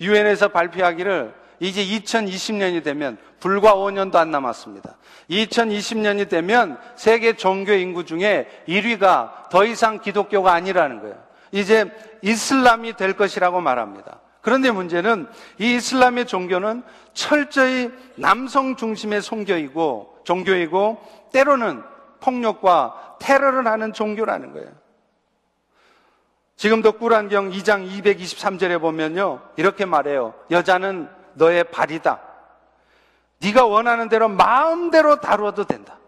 유엔에서 0.00 0.48
발표하기를 0.48 1.34
이제 1.58 1.84
2020년이 1.84 2.84
되면 2.84 3.18
불과 3.40 3.74
5년도 3.74 4.14
안 4.14 4.30
남았습니다. 4.30 4.96
2020년이 5.28 6.28
되면 6.28 6.78
세계 6.94 7.32
종교 7.32 7.72
인구 7.72 8.04
중에 8.04 8.46
1위가 8.68 9.48
더 9.48 9.64
이상 9.64 10.00
기독교가 10.00 10.52
아니라는 10.52 11.00
거예요. 11.00 11.20
이제 11.50 11.90
이슬람이 12.22 12.96
될 12.96 13.14
것이라고 13.14 13.60
말합니다. 13.60 14.20
그런데 14.42 14.70
문제는 14.70 15.28
이 15.58 15.76
이슬람의 15.76 16.26
종교는 16.26 16.82
철저히 17.14 17.90
남성 18.16 18.76
중심의 18.76 19.22
종교이고, 19.22 20.22
종교이고, 20.24 21.28
때로는 21.32 21.82
폭력과 22.20 23.16
테러를 23.20 23.66
하는 23.66 23.92
종교라는 23.92 24.52
거예요. 24.52 24.68
지금도 26.56 26.92
꿀안경 26.92 27.50
2장 27.50 27.88
223절에 28.02 28.80
보면요. 28.80 29.40
이렇게 29.56 29.84
말해요. 29.84 30.34
여자는 30.50 31.08
너의 31.34 31.64
발이다. 31.64 32.20
네가 33.40 33.64
원하는 33.64 34.08
대로 34.08 34.28
마음대로 34.28 35.20
다루어도 35.20 35.64
된다. 35.64 35.98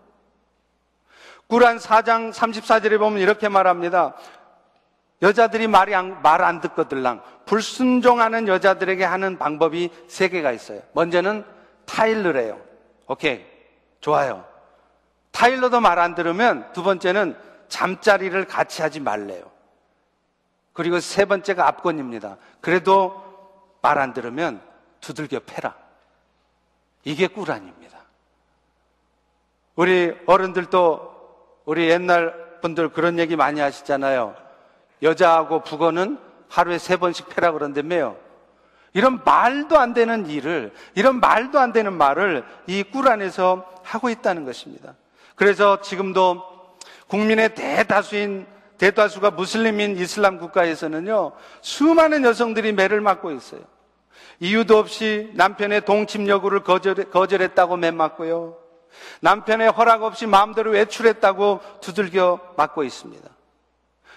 꿀안 1.46 1.78
4장 1.78 2.32
34절에 2.32 2.98
보면 2.98 3.20
이렇게 3.20 3.48
말합니다. 3.48 4.14
여자들이 5.22 5.68
말이 5.68 5.92
말 5.92 6.42
안 6.42 6.60
듣거들랑 6.60 7.22
불순종하는 7.46 8.48
여자들에게 8.48 9.04
하는 9.04 9.38
방법이 9.38 9.90
세 10.08 10.28
개가 10.28 10.52
있어요. 10.52 10.82
먼저는 10.92 11.44
타일러래요. 11.86 12.60
오케이. 13.06 13.44
좋아요. 14.00 14.44
타일러도 15.30 15.80
말 15.80 15.98
안 15.98 16.14
들으면 16.14 16.70
두 16.72 16.82
번째는 16.82 17.36
잠자리를 17.68 18.44
같이 18.46 18.82
하지 18.82 19.00
말래요. 19.00 19.50
그리고 20.72 21.00
세 21.00 21.24
번째가 21.24 21.66
압권입니다. 21.68 22.36
그래도 22.60 23.22
말 23.82 23.98
안 23.98 24.12
들으면 24.12 24.60
두들겨 25.00 25.40
패라. 25.46 25.74
이게 27.04 27.26
꿀안입니다. 27.26 27.98
우리 29.76 30.16
어른들도 30.26 31.14
우리 31.64 31.88
옛날 31.90 32.60
분들 32.60 32.90
그런 32.90 33.18
얘기 33.18 33.36
많이 33.36 33.60
하시잖아요. 33.60 34.34
여자하고 35.04 35.62
북어는 35.62 36.18
하루에 36.48 36.78
세 36.78 36.96
번씩 36.96 37.28
패라 37.28 37.52
그런다며요. 37.52 38.16
이런 38.92 39.20
말도 39.24 39.78
안 39.78 39.92
되는 39.92 40.26
일을, 40.26 40.72
이런 40.94 41.20
말도 41.20 41.58
안 41.58 41.72
되는 41.72 41.92
말을 41.92 42.44
이 42.66 42.82
꿀 42.84 43.08
안에서 43.08 43.70
하고 43.82 44.08
있다는 44.08 44.44
것입니다. 44.44 44.94
그래서 45.36 45.80
지금도 45.80 46.42
국민의 47.08 47.54
대다수인 47.54 48.46
대다수가 48.78 49.32
무슬림인 49.32 49.96
이슬람 49.96 50.38
국가에서는요, 50.38 51.32
수많은 51.60 52.24
여성들이 52.24 52.72
매를 52.72 53.00
맞고 53.00 53.30
있어요. 53.32 53.60
이유도 54.40 54.78
없이 54.78 55.30
남편의 55.34 55.84
동침 55.84 56.28
여구를 56.28 56.60
거절, 56.60 56.94
거절했다고 57.10 57.76
매 57.76 57.90
맞고요. 57.90 58.56
남편의 59.20 59.70
허락 59.70 60.02
없이 60.02 60.26
마음대로 60.26 60.70
외출했다고 60.70 61.60
두들겨 61.80 62.54
맞고 62.56 62.84
있습니다. 62.84 63.28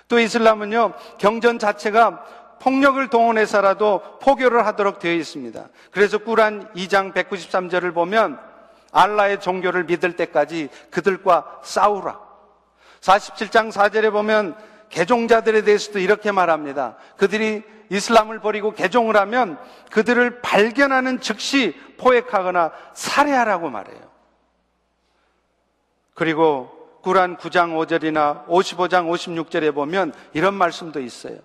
또 0.08 0.20
이슬람은요, 0.20 0.94
경전 1.18 1.60
자체가 1.60 2.24
폭력을 2.60 3.08
동원해서라도 3.10 4.02
포교를 4.22 4.66
하도록 4.66 5.00
되어 5.00 5.14
있습니다. 5.14 5.68
그래서 5.92 6.18
꾸란 6.18 6.72
2장 6.74 7.14
193절을 7.14 7.94
보면 7.94 8.40
알라의 8.92 9.42
종교를 9.42 9.84
믿을 9.84 10.16
때까지 10.16 10.70
그들과 10.90 11.60
싸우라. 11.64 12.20
47장 13.02 13.72
4절에 13.72 14.12
보면 14.12 14.56
개종자들에 14.90 15.64
대해서도 15.64 16.00
이렇게 16.00 16.32
말합니다. 16.32 16.96
그들이 17.18 17.64
이슬람을 17.90 18.40
버리고 18.40 18.74
개종을 18.74 19.16
하면 19.18 19.58
그들을 19.92 20.42
발견하는 20.42 21.22
즉시 21.22 21.76
포획하거나 21.98 22.72
살해하라고 22.94 23.70
말해요. 23.70 24.02
그리고 26.14 26.77
구란 27.08 27.38
9장 27.38 27.72
5절이나 27.72 28.46
55장 28.48 29.10
56절에 29.10 29.74
보면 29.74 30.12
이런 30.34 30.56
말씀도 30.56 31.00
있어요. 31.00 31.38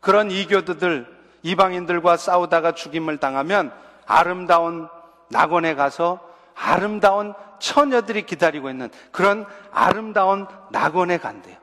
그런 0.00 0.30
이교도들, 0.30 1.06
이방인들과 1.42 2.16
싸우다가 2.16 2.72
죽임을 2.72 3.18
당하면 3.18 3.70
아름다운 4.06 4.88
낙원에 5.28 5.74
가서 5.74 6.26
아름다운 6.54 7.34
처녀들이 7.58 8.24
기다리고 8.24 8.70
있는 8.70 8.88
그런 9.12 9.44
아름다운 9.70 10.46
낙원에 10.70 11.18
간대요. 11.18 11.58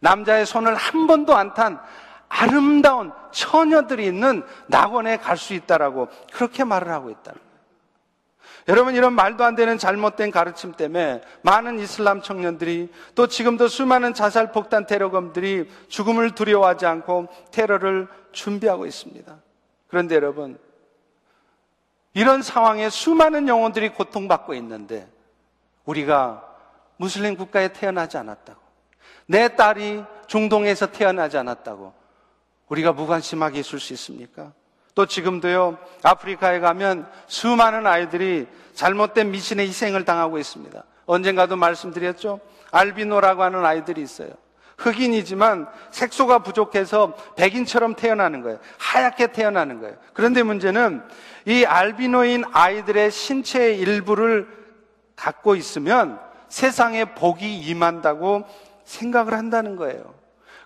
남자의 0.00 0.44
손을 0.44 0.74
한 0.74 1.06
번도 1.06 1.34
안 1.34 1.54
탄 1.54 1.80
아름다운 2.28 3.12
처녀들이 3.30 4.04
있는 4.04 4.42
낙원에 4.66 5.16
갈 5.16 5.38
수 5.38 5.54
있다라고 5.54 6.08
그렇게 6.34 6.64
말을 6.64 6.92
하고 6.92 7.08
있다는. 7.08 7.40
여러분 8.66 8.94
이런 8.94 9.12
말도 9.12 9.44
안 9.44 9.54
되는 9.54 9.76
잘못된 9.76 10.30
가르침 10.30 10.72
때문에 10.72 11.20
많은 11.42 11.78
이슬람 11.78 12.22
청년들이 12.22 12.90
또 13.14 13.26
지금도 13.26 13.68
수많은 13.68 14.14
자살 14.14 14.52
폭탄 14.52 14.86
테러범들이 14.86 15.68
죽음을 15.88 16.30
두려워하지 16.34 16.86
않고 16.86 17.28
테러를 17.50 18.08
준비하고 18.32 18.86
있습니다. 18.86 19.36
그런데 19.88 20.14
여러분 20.14 20.58
이런 22.14 22.42
상황에 22.42 22.88
수많은 22.88 23.48
영혼들이 23.48 23.90
고통받고 23.90 24.54
있는데 24.54 25.08
우리가 25.84 26.42
무슬림 26.96 27.36
국가에 27.36 27.72
태어나지 27.72 28.16
않았다고 28.16 28.60
내 29.26 29.56
딸이 29.56 30.04
중동에서 30.26 30.86
태어나지 30.86 31.36
않았다고 31.36 31.92
우리가 32.68 32.92
무관심하게 32.92 33.60
있을 33.60 33.78
수 33.78 33.92
있습니까? 33.92 34.52
또 34.94 35.06
지금도요, 35.06 35.78
아프리카에 36.02 36.60
가면 36.60 37.08
수많은 37.26 37.86
아이들이 37.86 38.46
잘못된 38.74 39.30
미신의 39.30 39.66
희생을 39.68 40.04
당하고 40.04 40.38
있습니다. 40.38 40.82
언젠가도 41.06 41.56
말씀드렸죠? 41.56 42.40
알비노라고 42.70 43.42
하는 43.42 43.64
아이들이 43.64 44.02
있어요. 44.02 44.30
흑인이지만 44.78 45.68
색소가 45.90 46.40
부족해서 46.40 47.14
백인처럼 47.36 47.94
태어나는 47.94 48.42
거예요. 48.42 48.58
하얗게 48.78 49.28
태어나는 49.28 49.80
거예요. 49.80 49.96
그런데 50.12 50.42
문제는 50.42 51.02
이 51.46 51.64
알비노인 51.64 52.44
아이들의 52.52 53.10
신체의 53.10 53.78
일부를 53.78 54.48
갖고 55.14 55.54
있으면 55.54 56.18
세상에 56.48 57.04
복이 57.14 57.58
임한다고 57.60 58.44
생각을 58.84 59.34
한다는 59.34 59.76
거예요. 59.76 60.14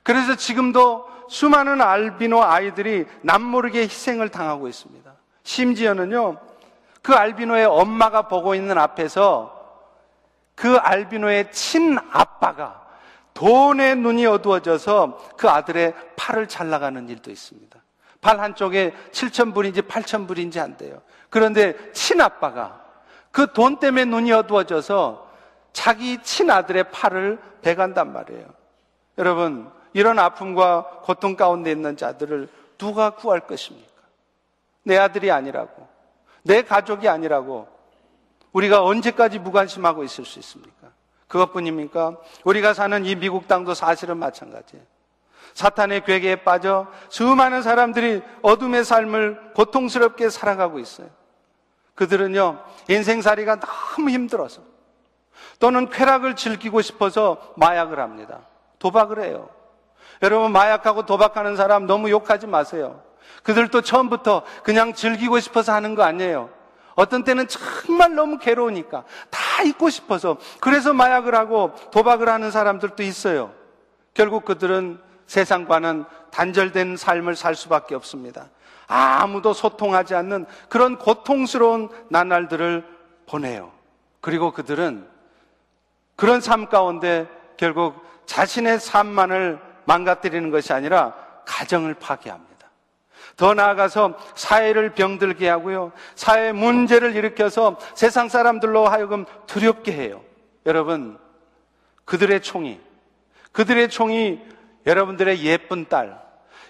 그래서 0.03 0.37
지금도 0.37 1.07
수많은 1.29 1.81
알비노 1.81 2.43
아이들이 2.43 3.07
남모르게 3.23 3.83
희생을 3.83 4.29
당하고 4.29 4.69
있습니다. 4.69 5.11
심지어는요, 5.43 6.39
그 7.03 7.15
알비노의 7.15 7.67
엄마가 7.67 8.23
보고 8.29 8.55
있는 8.55 8.79
앞에서 8.79 9.55
그 10.55 10.77
알비노의 10.77 11.53
친아빠가 11.53 12.87
돈의 13.35 13.97
눈이 13.97 14.27
어두워져서 14.27 15.35
그 15.37 15.49
아들의 15.49 15.95
팔을 16.17 16.49
잘라가는 16.49 17.09
일도 17.09 17.31
있습니다. 17.31 17.79
팔 18.21 18.41
한쪽에 18.41 18.93
7천불인지 19.13 19.87
8천불인지 19.87 20.59
안 20.59 20.77
돼요. 20.77 21.01
그런데 21.31 21.93
친아빠가 21.93 22.89
그 23.31 23.53
돈 23.53 23.79
때문에 23.79 24.05
눈이 24.05 24.33
어두워져서 24.33 25.29
자기 25.73 26.19
친아들의 26.23 26.91
팔을 26.91 27.39
베간단 27.63 28.13
말이에요. 28.13 28.47
여러분, 29.19 29.71
이런 29.93 30.19
아픔과 30.19 31.01
고통 31.03 31.37
가운데 31.37 31.71
있는 31.71 31.97
자들을 31.97 32.49
누가 32.79 33.11
구할 33.11 33.41
것입니까? 33.41 33.89
내 34.85 34.97
아들이 34.97 35.31
아니라고, 35.31 35.87
내 36.43 36.63
가족이 36.63 37.09
아니라고 37.09 37.69
우리가 38.53 38.83
언제까지 38.83 39.39
무관심하고 39.39 40.05
있을 40.05 40.25
수 40.25 40.39
있습니까? 40.39 40.89
그것뿐입니까? 41.27 42.17
우리가 42.45 42.75
사는 42.75 43.05
이 43.05 43.15
미국 43.15 43.47
땅도 43.49 43.75
사실은 43.75 44.17
마찬가지예요. 44.17 44.85
사탄의 45.55 46.05
괴계에 46.05 46.37
빠져 46.37 46.87
수많은 47.09 47.63
사람들이 47.63 48.23
어둠의 48.43 48.85
삶을 48.85 49.53
고통스럽게 49.55 50.31
살아가고 50.31 50.79
있어요. 50.79 51.09
그들은요, 51.95 52.63
인생살이가 52.89 53.61
너무 53.61 54.11
힘들어서 54.11 54.63
또는 55.59 55.91
쾌락을 55.91 56.37
즐기고 56.37 56.81
싶어서 56.81 57.53
마약을 57.57 57.99
합니다. 57.99 58.41
도박을 58.79 59.21
해요. 59.25 59.51
여러분 60.23 60.53
마약하고 60.53 61.07
도박하는 61.07 61.57
사람 61.57 61.87
너무 61.87 62.11
욕하지 62.11 62.47
마세요. 62.47 63.03
그들도 63.43 63.83
처음부터 63.83 64.43
그냥 64.63 64.95
즐기고 64.95 65.41
싶어서 65.41 65.73
하는 65.73 65.95
거 65.95 66.03
아니에요. 66.03 66.51
어떤 66.95 67.23
때는 67.23 67.47
정말 67.47 68.15
너무 68.15 68.39
괴로우니까 68.39 69.05
다 69.31 69.63
잊고 69.63 69.89
싶어서 69.89 70.37
그래서 70.61 70.93
마약을 70.93 71.35
하고 71.35 71.73
도박을 71.93 72.29
하는 72.29 72.51
사람들도 72.51 73.03
있어요. 73.05 73.53
결국 74.15 74.45
그들은 74.45 75.01
세상과는 75.29 76.05
단절된 76.33 76.97
삶을 76.97 77.37
살 77.37 77.55
수밖에 77.55 77.95
없습니다. 77.95 78.49
아무도 78.89 79.53
소통하지 79.53 80.15
않는 80.17 80.47
그런 80.69 80.99
고통스러운 80.99 81.91
나날들을 82.09 82.85
보내요. 83.27 83.71
그리고 84.21 84.51
그들은 84.51 85.07
그런 86.17 86.41
삶 86.41 86.67
가운데 86.67 87.29
결국 87.57 87.95
자신의 88.27 88.81
삶만을 88.81 89.68
망가뜨리는 89.89 90.51
것이 90.51 90.73
아니라 90.75 91.15
가정을 91.47 91.95
파괴합니다. 91.95 92.69
더 93.37 93.55
나아가서 93.55 94.19
사회를 94.35 94.91
병들게 94.95 95.49
하고요. 95.49 95.93
사회 96.15 96.53
문제를 96.53 97.17
일으켜서 97.17 97.79
세상 97.95 98.29
사람들로 98.29 98.87
하여금 98.87 99.25
두렵게 99.47 99.93
해요. 99.93 100.23
여러분, 100.67 101.19
그들의 102.05 102.43
총이, 102.43 102.79
그들의 103.53 103.89
총이 103.89 104.41
여러분들의 104.87 105.43
예쁜 105.45 105.89
딸, 105.89 106.21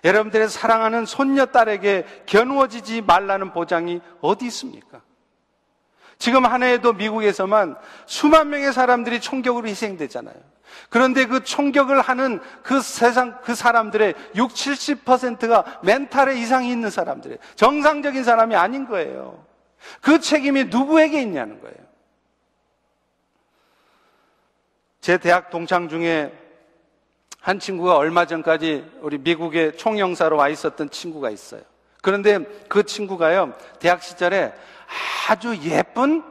여러분들의 0.04 0.48
사랑하는 0.48 1.04
손녀딸에게 1.04 2.24
겨누어지지 2.26 3.02
말라는 3.02 3.52
보장이 3.52 4.00
어디 4.20 4.46
있습니까? 4.46 5.00
지금 6.18 6.46
한 6.46 6.62
해에도 6.62 6.92
미국에서만 6.92 7.76
수만 8.06 8.50
명의 8.50 8.72
사람들이 8.72 9.20
총격으로 9.20 9.66
희생되잖아요. 9.68 10.36
그런데 10.88 11.26
그 11.26 11.42
총격을 11.42 12.00
하는 12.00 12.40
그 12.62 12.80
세상, 12.80 13.40
그 13.42 13.54
사람들의 13.54 14.14
60, 14.36 15.04
70%가 15.04 15.80
멘탈에 15.82 16.38
이상이 16.38 16.70
있는 16.70 16.90
사람들이에요. 16.90 17.38
정상적인 17.56 18.24
사람이 18.24 18.54
아닌 18.56 18.86
거예요. 18.86 19.44
그 20.00 20.20
책임이 20.20 20.64
누구에게 20.64 21.20
있냐는 21.20 21.60
거예요. 21.60 21.76
제 25.00 25.18
대학 25.18 25.50
동창 25.50 25.88
중에 25.88 26.32
한 27.40 27.58
친구가 27.58 27.96
얼마 27.96 28.26
전까지 28.26 28.84
우리 29.00 29.18
미국의 29.18 29.76
총영사로 29.76 30.36
와 30.36 30.48
있었던 30.48 30.90
친구가 30.90 31.30
있어요. 31.30 31.62
그런데 32.02 32.40
그 32.68 32.84
친구가요, 32.84 33.54
대학 33.78 34.02
시절에 34.02 34.52
아주 35.28 35.56
예쁜 35.62 36.22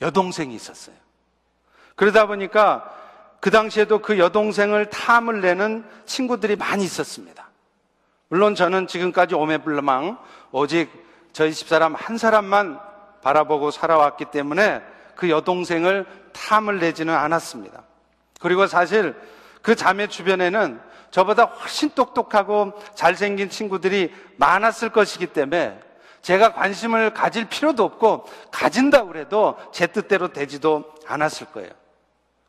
여동생이 0.00 0.54
있었어요. 0.54 0.96
그러다 1.94 2.26
보니까 2.26 3.01
그 3.42 3.50
당시에도 3.50 3.98
그 3.98 4.20
여동생을 4.20 4.86
탐을 4.86 5.40
내는 5.40 5.84
친구들이 6.06 6.54
많이 6.54 6.84
있었습니다. 6.84 7.50
물론 8.28 8.54
저는 8.54 8.86
지금까지 8.86 9.34
오매불망 9.34 10.16
오직 10.52 10.88
저희 11.32 11.52
집사람 11.52 11.96
한 11.96 12.18
사람만 12.18 12.78
바라보고 13.20 13.72
살아왔기 13.72 14.26
때문에 14.26 14.80
그 15.16 15.28
여동생을 15.28 16.06
탐을 16.32 16.78
내지는 16.78 17.16
않았습니다. 17.16 17.82
그리고 18.38 18.68
사실 18.68 19.12
그 19.60 19.74
자매 19.74 20.06
주변에는 20.06 20.80
저보다 21.10 21.46
훨씬 21.46 21.90
똑똑하고 21.90 22.74
잘생긴 22.94 23.50
친구들이 23.50 24.14
많았을 24.36 24.90
것이기 24.90 25.26
때문에 25.26 25.80
제가 26.20 26.52
관심을 26.52 27.12
가질 27.12 27.48
필요도 27.48 27.82
없고 27.82 28.24
가진다고 28.52 29.08
그래도 29.08 29.56
제 29.72 29.88
뜻대로 29.88 30.28
되지도 30.28 30.84
않았을 31.08 31.48
거예요. 31.48 31.70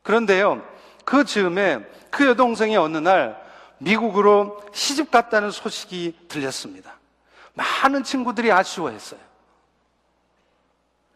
그런데요, 0.03 0.61
그 1.03 1.23
즈음에 1.25 1.79
그 2.09 2.25
여동생이 2.25 2.75
어느 2.77 2.97
날 2.97 3.41
미국으로 3.77 4.61
시집 4.71 5.11
갔다는 5.11 5.51
소식이 5.51 6.25
들렸습니다. 6.27 6.93
많은 7.53 8.03
친구들이 8.03 8.51
아쉬워했어요. 8.51 9.19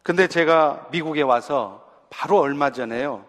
근데 0.04 0.28
제가 0.28 0.88
미국에 0.92 1.22
와서 1.22 1.86
바로 2.10 2.40
얼마 2.40 2.72
전에요. 2.72 3.26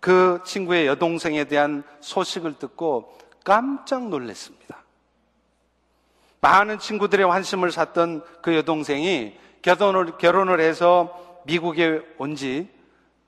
그 0.00 0.40
친구의 0.44 0.86
여동생에 0.86 1.44
대한 1.44 1.84
소식을 2.00 2.58
듣고 2.58 3.18
깜짝 3.44 4.08
놀랐습니다. 4.08 4.78
많은 6.40 6.78
친구들의 6.78 7.24
환심을 7.26 7.70
샀던 7.70 8.24
그 8.42 8.54
여동생이 8.56 9.38
결혼을, 9.62 10.18
결혼을 10.18 10.60
해서 10.60 11.40
미국에 11.44 12.02
온 12.18 12.34
지 12.34 12.68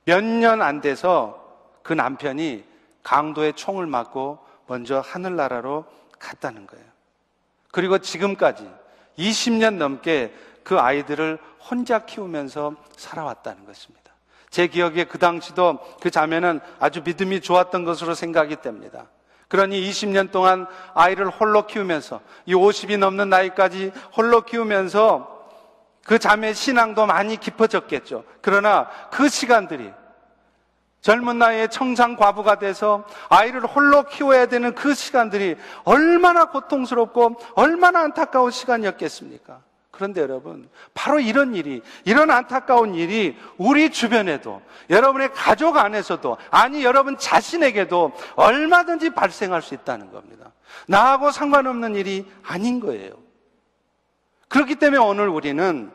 몇 0.06 0.22
년 0.22 0.60
안 0.60 0.80
돼서 0.80 1.40
그 1.82 1.92
남편이 1.92 2.64
강도의 3.04 3.52
총을 3.52 3.86
맞고 3.86 4.38
먼저 4.66 5.00
하늘나라로 5.00 5.84
갔다는 6.18 6.66
거예요. 6.66 6.84
그리고 7.70 7.98
지금까지 7.98 8.68
20년 9.18 9.76
넘게 9.76 10.34
그 10.64 10.80
아이들을 10.80 11.38
혼자 11.60 12.00
키우면서 12.00 12.74
살아왔다는 12.96 13.66
것입니다. 13.66 14.12
제 14.50 14.66
기억에 14.66 15.04
그 15.04 15.18
당시도 15.18 15.78
그 16.00 16.10
자매는 16.10 16.60
아주 16.78 17.02
믿음이 17.04 17.40
좋았던 17.40 17.84
것으로 17.84 18.14
생각이 18.14 18.56
됩니다. 18.56 19.06
그러니 19.48 19.80
20년 19.88 20.30
동안 20.30 20.66
아이를 20.94 21.28
홀로 21.28 21.66
키우면서 21.66 22.20
이 22.46 22.54
50이 22.54 22.98
넘는 22.98 23.28
나이까지 23.28 23.92
홀로 24.16 24.42
키우면서 24.42 25.34
그 26.04 26.18
자매의 26.18 26.54
신앙도 26.54 27.06
많이 27.06 27.36
깊어졌겠죠. 27.36 28.24
그러나 28.40 28.88
그 29.10 29.28
시간들이 29.28 29.92
젊은 31.04 31.38
나이에 31.38 31.68
청장 31.68 32.16
과부가 32.16 32.58
돼서 32.58 33.04
아이를 33.28 33.66
홀로 33.66 34.04
키워야 34.04 34.46
되는 34.46 34.74
그 34.74 34.94
시간들이 34.94 35.54
얼마나 35.84 36.46
고통스럽고 36.46 37.36
얼마나 37.56 38.00
안타까운 38.00 38.50
시간이었겠습니까? 38.50 39.60
그런데 39.90 40.22
여러분, 40.22 40.66
바로 40.94 41.20
이런 41.20 41.54
일이, 41.54 41.82
이런 42.06 42.30
안타까운 42.30 42.94
일이 42.94 43.36
우리 43.58 43.90
주변에도, 43.90 44.62
여러분의 44.88 45.34
가족 45.34 45.76
안에서도, 45.76 46.38
아니, 46.50 46.82
여러분 46.82 47.18
자신에게도 47.18 48.12
얼마든지 48.36 49.10
발생할 49.10 49.60
수 49.60 49.74
있다는 49.74 50.10
겁니다. 50.10 50.52
나하고 50.88 51.30
상관없는 51.30 51.96
일이 51.96 52.26
아닌 52.42 52.80
거예요. 52.80 53.12
그렇기 54.48 54.76
때문에 54.76 55.02
오늘 55.02 55.28
우리는 55.28 55.92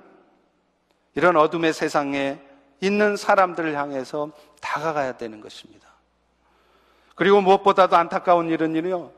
이런 1.15 1.35
어둠의 1.35 1.73
세상에 1.73 2.39
있는 2.81 3.15
사람들을 3.17 3.75
향해서 3.75 4.31
다가가야 4.61 5.17
되는 5.17 5.41
것입니다. 5.41 5.87
그리고 7.15 7.41
무엇보다도 7.41 7.95
안타까운 7.95 8.49
일은 8.49 8.75
일이요. 8.75 9.11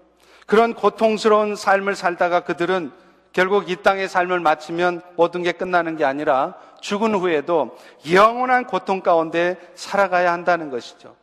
그런 0.47 0.73
고통스러운 0.73 1.55
삶을 1.55 1.95
살다가 1.95 2.41
그들은 2.41 2.91
결국 3.31 3.69
이 3.69 3.77
땅의 3.77 4.09
삶을 4.09 4.39
마치면 4.39 5.01
모든 5.15 5.43
게 5.43 5.51
끝나는 5.51 5.95
게 5.95 6.03
아니라 6.03 6.55
죽은 6.81 7.15
후에도 7.15 7.77
영원한 8.11 8.65
고통 8.65 9.01
가운데 9.01 9.57
살아가야 9.75 10.33
한다는 10.33 10.69
것이죠. 10.69 11.15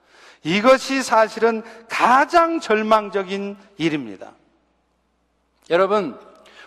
이것이 0.42 1.02
사실은 1.02 1.62
가장 1.88 2.60
절망적인 2.60 3.56
일입니다. 3.76 4.32
여러분, 5.68 6.18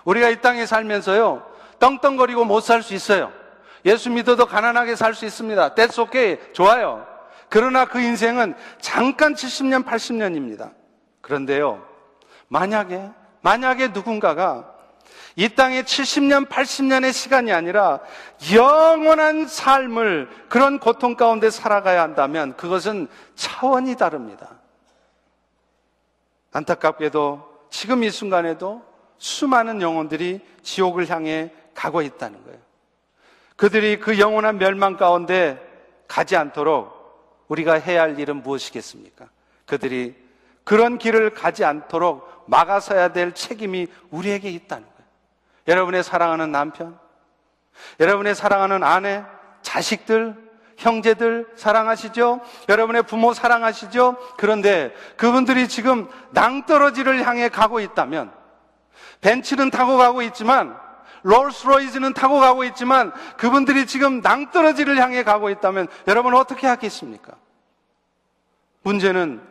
우리가 0.04 0.30
이 0.30 0.42
땅에 0.42 0.66
살면서요, 0.66 1.44
떵떵거리고 1.80 2.46
못 2.46 2.62
살 2.62 2.84
수 2.84 2.94
있어요. 2.94 3.32
예수 3.86 4.10
믿어도 4.10 4.46
가난하게 4.46 4.96
살 4.96 5.14
수 5.14 5.26
있습니다. 5.26 5.76
That's 5.76 6.00
okay. 6.00 6.38
좋아요. 6.54 7.06
그러나 7.50 7.86
그 7.86 8.00
인생은 8.00 8.56
잠깐 8.80 9.34
70년, 9.34 9.86
80년입니다. 9.86 10.72
그런데요, 11.20 11.86
만약에, 12.48 13.10
만약에 13.42 13.90
누군가가 13.90 14.74
이 15.36 15.50
땅에 15.50 15.84
70년, 15.84 16.48
80년의 16.48 17.12
시간이 17.12 17.52
아니라 17.52 18.00
영원한 18.54 19.48
삶을 19.48 20.30
그런 20.48 20.80
고통 20.80 21.16
가운데 21.16 21.50
살아가야 21.50 22.02
한다면 22.02 22.56
그것은 22.56 23.08
차원이 23.36 23.96
다릅니다. 23.96 24.60
안타깝게도 26.54 27.68
지금 27.70 28.04
이 28.04 28.10
순간에도 28.10 28.82
수많은 29.18 29.82
영혼들이 29.82 30.40
지옥을 30.64 31.10
향해 31.10 31.52
가고 31.74 32.02
있다는 32.02 32.44
거예요. 32.44 32.60
그들이 33.62 34.00
그 34.00 34.18
영원한 34.18 34.58
멸망 34.58 34.98
가운데 34.98 35.62
가지 36.08 36.36
않도록 36.36 37.46
우리가 37.48 37.74
해야 37.74 38.02
할 38.02 38.20
일은 38.20 38.42
무엇이겠습니까? 38.42 39.30
그들이 39.68 40.16
그런 40.64 40.98
길을 40.98 41.36
가지 41.36 41.64
않도록 41.64 42.46
막아서야 42.48 43.10
될 43.10 43.36
책임이 43.36 43.86
우리에게 44.10 44.50
있다는 44.50 44.84
거예요. 44.84 45.10
여러분의 45.68 46.02
사랑하는 46.02 46.52
남편, 46.52 46.98
여러분의 48.00 48.34
사랑하는 48.34 48.82
아내, 48.82 49.24
자식들, 49.62 50.36
형제들 50.78 51.52
사랑하시죠? 51.56 52.42
여러분의 52.68 53.04
부모 53.04 53.32
사랑하시죠? 53.32 54.18
그런데 54.38 54.92
그분들이 55.18 55.68
지금 55.68 56.10
낭떠러지를 56.32 57.28
향해 57.28 57.48
가고 57.48 57.80
있다면 57.80 58.34
벤츠는 59.22 59.70
타고 59.70 59.98
가고 59.98 60.24
있지만 60.24 60.76
롤스로이즈는 61.24 62.14
타고 62.14 62.40
가고 62.40 62.64
있지만 62.64 63.12
그분들이 63.38 63.86
지금 63.86 64.22
낭떠러지를 64.22 64.98
향해 64.98 65.24
가고 65.24 65.50
있다면 65.50 65.88
여러분 66.08 66.36
어떻게 66.36 66.68
하겠습니까? 66.68 67.34
문제는 68.84 69.42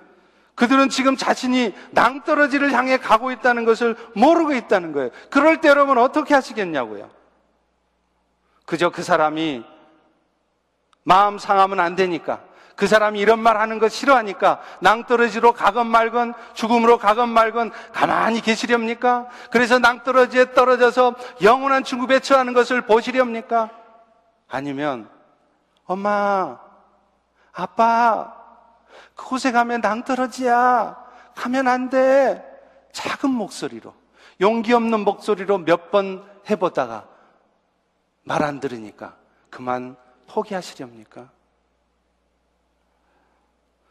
그들은 0.54 0.90
지금 0.90 1.16
자신이 1.16 1.74
낭떠러지를 1.92 2.72
향해 2.72 2.98
가고 2.98 3.30
있다는 3.30 3.64
것을 3.64 3.96
모르고 4.14 4.52
있다는 4.54 4.92
거예요. 4.92 5.10
그럴 5.30 5.60
때 5.60 5.68
여러분 5.68 5.96
어떻게 5.96 6.34
하시겠냐고요. 6.34 7.10
그저 8.66 8.90
그 8.90 9.02
사람이 9.02 9.64
마음 11.02 11.38
상하면 11.38 11.80
안 11.80 11.96
되니까 11.96 12.44
그 12.80 12.86
사람이 12.86 13.20
이런 13.20 13.40
말 13.40 13.58
하는 13.58 13.78
거 13.78 13.90
싫어하니까 13.90 14.58
낭떠러지로 14.80 15.52
가건 15.52 15.86
말건 15.86 16.32
죽음으로 16.54 16.96
가건 16.96 17.28
말건 17.28 17.72
가만히 17.92 18.40
계시렵니까? 18.40 19.28
그래서 19.50 19.78
낭떠러지에 19.78 20.54
떨어져서 20.54 21.14
영원한 21.42 21.84
중급에 21.84 22.20
처하는 22.20 22.54
것을 22.54 22.80
보시렵니까? 22.86 23.68
아니면 24.48 25.10
엄마, 25.84 26.58
아빠, 27.52 28.32
그곳에 29.14 29.52
가면 29.52 29.82
낭떠러지야. 29.82 30.96
가면 31.34 31.68
안 31.68 31.90
돼. 31.90 32.42
작은 32.92 33.28
목소리로, 33.30 33.92
용기 34.40 34.72
없는 34.72 35.00
목소리로 35.00 35.58
몇 35.58 35.90
번 35.90 36.24
해보다가 36.48 37.04
말 38.24 38.42
안 38.42 38.58
들으니까 38.58 39.16
그만 39.50 39.96
포기하시렵니까? 40.28 41.28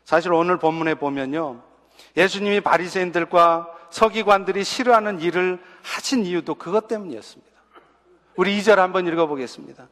사실 0.10 0.34
오늘 0.34 0.58
본문에 0.58 0.96
보면요. 0.96 1.62
예수님이 2.18 2.62
바리새인들과 2.62 3.68
서기관들이 3.92 4.64
싫어하는 4.64 5.20
일을 5.20 5.60
하신 5.84 6.26
이유도 6.26 6.56
그것 6.56 6.88
때문이었습니다. 6.88 7.52
우리 8.36 8.60
2절 8.60 8.78
한번 8.78 9.06
읽어 9.06 9.28
보겠습니다. 9.28 9.88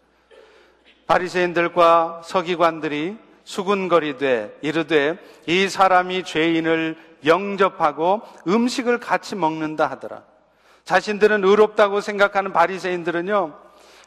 바리새인들과 1.06 2.23
서기관들이 2.25 3.15
수군거리되 3.43 4.58
이르되 4.63 5.19
이 5.45 5.69
사람이 5.69 6.23
죄인을 6.23 6.97
영접하고 7.23 8.23
음식을 8.47 8.99
같이 8.99 9.36
먹는다 9.36 9.86
하더라. 9.86 10.23
자신들은 10.84 11.43
의롭다고 11.43 12.01
생각하는 12.01 12.53
바리새인들은요. 12.53 13.53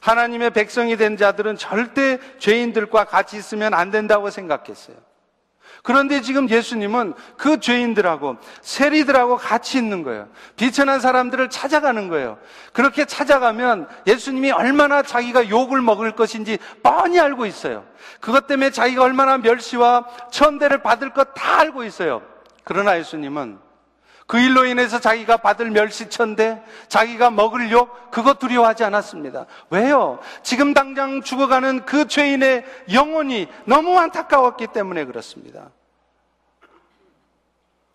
하나님의 0.00 0.50
백성이 0.50 0.96
된 0.96 1.16
자들은 1.16 1.54
절대 1.54 2.18
죄인들과 2.40 3.04
같이 3.04 3.36
있으면 3.36 3.74
안 3.74 3.92
된다고 3.92 4.28
생각했어요. 4.30 4.96
그런데 5.82 6.20
지금 6.20 6.48
예수님은 6.48 7.14
그 7.36 7.58
죄인들하고 7.60 8.36
세리들하고 8.60 9.36
같이 9.36 9.78
있는 9.78 10.02
거예요. 10.02 10.28
비천한 10.56 11.00
사람들을 11.00 11.48
찾아가는 11.50 12.08
거예요. 12.08 12.38
그렇게 12.72 13.04
찾아가면 13.04 13.88
예수님이 14.06 14.52
얼마나 14.52 15.02
자기가 15.02 15.48
욕을 15.48 15.80
먹을 15.80 16.12
것인지 16.12 16.58
뻔히 16.82 17.18
알고 17.18 17.46
있어요. 17.46 17.84
그것 18.20 18.46
때문에 18.46 18.70
자기가 18.70 19.02
얼마나 19.02 19.38
멸시와 19.38 20.06
천대를 20.30 20.82
받을 20.82 21.10
것 21.14 21.34
다 21.34 21.60
알고 21.60 21.84
있어요. 21.84 22.22
그러나 22.64 22.98
예수님은 22.98 23.58
그 24.30 24.38
일로 24.38 24.64
인해서 24.64 25.00
자기가 25.00 25.38
받을 25.38 25.72
멸시천대, 25.72 26.62
자기가 26.86 27.30
먹을 27.30 27.72
욕, 27.72 28.12
그거 28.12 28.34
두려워하지 28.34 28.84
않았습니다. 28.84 29.46
왜요? 29.70 30.20
지금 30.44 30.72
당장 30.72 31.20
죽어가는 31.20 31.84
그 31.84 32.06
죄인의 32.06 32.64
영혼이 32.92 33.48
너무 33.64 33.98
안타까웠기 33.98 34.68
때문에 34.68 35.04
그렇습니다. 35.06 35.70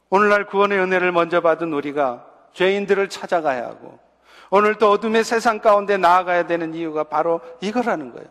오늘날 0.10 0.46
구원의 0.46 0.78
은혜를 0.78 1.14
먼저 1.14 1.40
받은 1.40 1.72
우리가 1.72 2.26
죄인들을 2.52 3.08
찾아가야 3.08 3.64
하고, 3.64 3.98
오늘 4.50 4.76
또 4.76 4.92
어둠의 4.92 5.24
세상 5.24 5.60
가운데 5.60 5.96
나아가야 5.96 6.48
되는 6.48 6.74
이유가 6.74 7.06
바로 7.06 7.40
이거라는 7.62 8.12
거예요. 8.12 8.28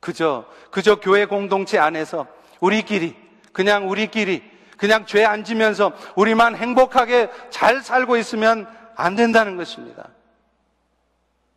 그저, 0.00 0.44
그저 0.72 0.96
교회 0.96 1.24
공동체 1.24 1.78
안에서 1.78 2.26
우리끼리, 2.58 3.14
그냥 3.52 3.88
우리끼리, 3.88 4.57
그냥 4.78 5.04
죄 5.04 5.24
안 5.26 5.44
지면서 5.44 5.92
우리만 6.16 6.56
행복하게 6.56 7.28
잘 7.50 7.82
살고 7.82 8.16
있으면 8.16 8.66
안 8.96 9.14
된다는 9.14 9.56
것입니다. 9.56 10.08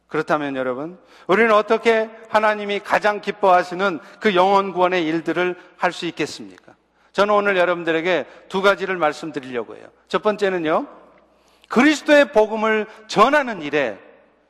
그렇다면 0.07 0.57
여러분, 0.57 0.99
우리는 1.27 1.53
어떻게 1.53 2.09
하나님이 2.27 2.79
가장 2.81 3.21
기뻐하시는 3.21 3.99
그 4.19 4.35
영원 4.35 4.73
구원의 4.73 5.05
일들을 5.05 5.55
할 5.77 5.93
수 5.93 6.05
있겠습니까? 6.07 6.75
저는 7.13 7.33
오늘 7.33 7.55
여러분들에게 7.55 8.25
두 8.49 8.61
가지를 8.61 8.97
말씀드리려고 8.97 9.77
해요. 9.77 9.85
첫 10.09 10.21
번째는요, 10.21 10.87
그리스도의 11.69 12.33
복음을 12.33 12.87
전하는 13.07 13.61
일에 13.61 13.97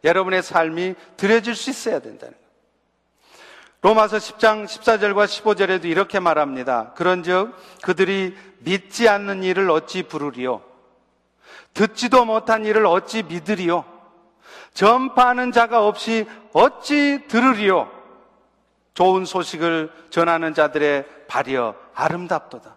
여러분의 0.04 0.42
삶이 0.42 0.96
들여질 1.18 1.54
수 1.54 1.70
있어야 1.70 2.00
된다는. 2.00 2.34
로마서 3.82 4.18
10장 4.18 4.66
14절과 4.66 5.26
15절에도 5.26 5.86
이렇게 5.86 6.20
말합니다. 6.20 6.94
그런즉 6.94 7.56
그들이 7.82 8.36
믿지 8.60 9.10
않는 9.10 9.44
일을 9.44 9.72
어찌 9.72 10.04
부르리요? 10.04 10.62
듣지도 11.74 12.26
못한 12.26 12.64
일을 12.64 12.86
어찌 12.86 13.24
믿으리요? 13.24 13.84
전파하는 14.76 15.52
자가 15.52 15.86
없이 15.88 16.28
어찌 16.54 17.26
들으리요? 17.28 17.90
좋은 18.94 19.26
소식을 19.26 19.92
전하는 20.12 20.54
자들의 20.54 21.06
발이여 21.28 21.76
아름답도다. 21.96 22.76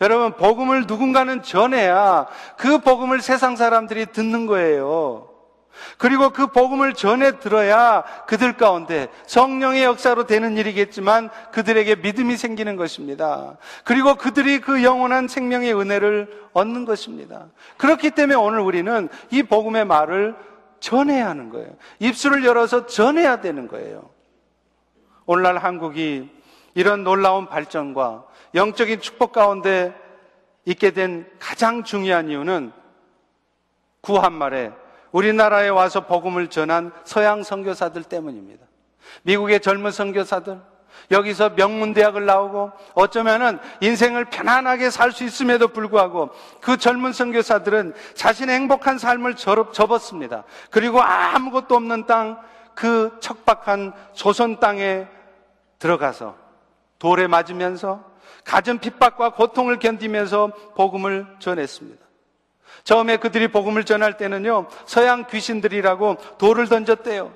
여러분, 0.00 0.32
복음을 0.36 0.84
누군가는 0.86 1.42
전해야 1.42 2.26
그 2.56 2.78
복음을 2.78 3.20
세상 3.20 3.56
사람들이 3.56 4.06
듣는 4.06 4.46
거예요. 4.46 5.31
그리고 5.98 6.30
그 6.30 6.46
복음을 6.48 6.94
전해 6.94 7.38
들어야 7.38 8.02
그들 8.26 8.56
가운데 8.56 9.08
성령의 9.26 9.84
역사로 9.84 10.26
되는 10.26 10.56
일이겠지만 10.56 11.30
그들에게 11.52 11.96
믿음이 11.96 12.36
생기는 12.36 12.76
것입니다. 12.76 13.56
그리고 13.84 14.14
그들이 14.14 14.60
그 14.60 14.82
영원한 14.82 15.28
생명의 15.28 15.74
은혜를 15.74 16.48
얻는 16.52 16.84
것입니다. 16.84 17.46
그렇기 17.76 18.10
때문에 18.10 18.36
오늘 18.36 18.60
우리는 18.60 19.08
이 19.30 19.42
복음의 19.42 19.84
말을 19.84 20.34
전해야 20.80 21.28
하는 21.28 21.48
거예요. 21.50 21.68
입술을 22.00 22.44
열어서 22.44 22.86
전해야 22.86 23.40
되는 23.40 23.68
거예요. 23.68 24.10
오늘날 25.26 25.58
한국이 25.58 26.28
이런 26.74 27.04
놀라운 27.04 27.46
발전과 27.46 28.24
영적인 28.54 29.00
축복 29.00 29.32
가운데 29.32 29.94
있게 30.64 30.90
된 30.90 31.28
가장 31.38 31.84
중요한 31.84 32.28
이유는 32.28 32.72
구한말에 34.00 34.72
우리나라에 35.12 35.68
와서 35.68 36.06
복음을 36.06 36.48
전한 36.48 36.92
서양 37.04 37.42
선교사들 37.42 38.02
때문입니다. 38.04 38.66
미국의 39.22 39.60
젊은 39.60 39.90
선교사들, 39.90 40.58
여기서 41.10 41.50
명문대학을 41.50 42.24
나오고 42.26 42.72
어쩌면은 42.94 43.58
인생을 43.80 44.26
편안하게 44.26 44.90
살 44.90 45.12
수 45.12 45.24
있음에도 45.24 45.68
불구하고 45.68 46.30
그 46.60 46.76
젊은 46.76 47.12
선교사들은 47.12 47.94
자신의 48.14 48.54
행복한 48.54 48.98
삶을 48.98 49.36
접었습니다. 49.36 50.44
그리고 50.70 51.00
아무것도 51.02 51.74
없는 51.74 52.06
땅, 52.06 52.40
그 52.74 53.16
척박한 53.20 53.92
조선 54.14 54.58
땅에 54.60 55.06
들어가서 55.78 56.36
돌에 56.98 57.26
맞으면서 57.26 58.04
가진 58.44 58.78
핍박과 58.78 59.34
고통을 59.34 59.78
견디면서 59.78 60.52
복음을 60.76 61.26
전했습니다. 61.38 62.01
처음에 62.84 63.18
그들이 63.18 63.48
복음을 63.48 63.84
전할 63.84 64.16
때는요, 64.16 64.66
서양 64.86 65.26
귀신들이라고 65.26 66.16
돌을 66.38 66.68
던졌대요. 66.68 67.32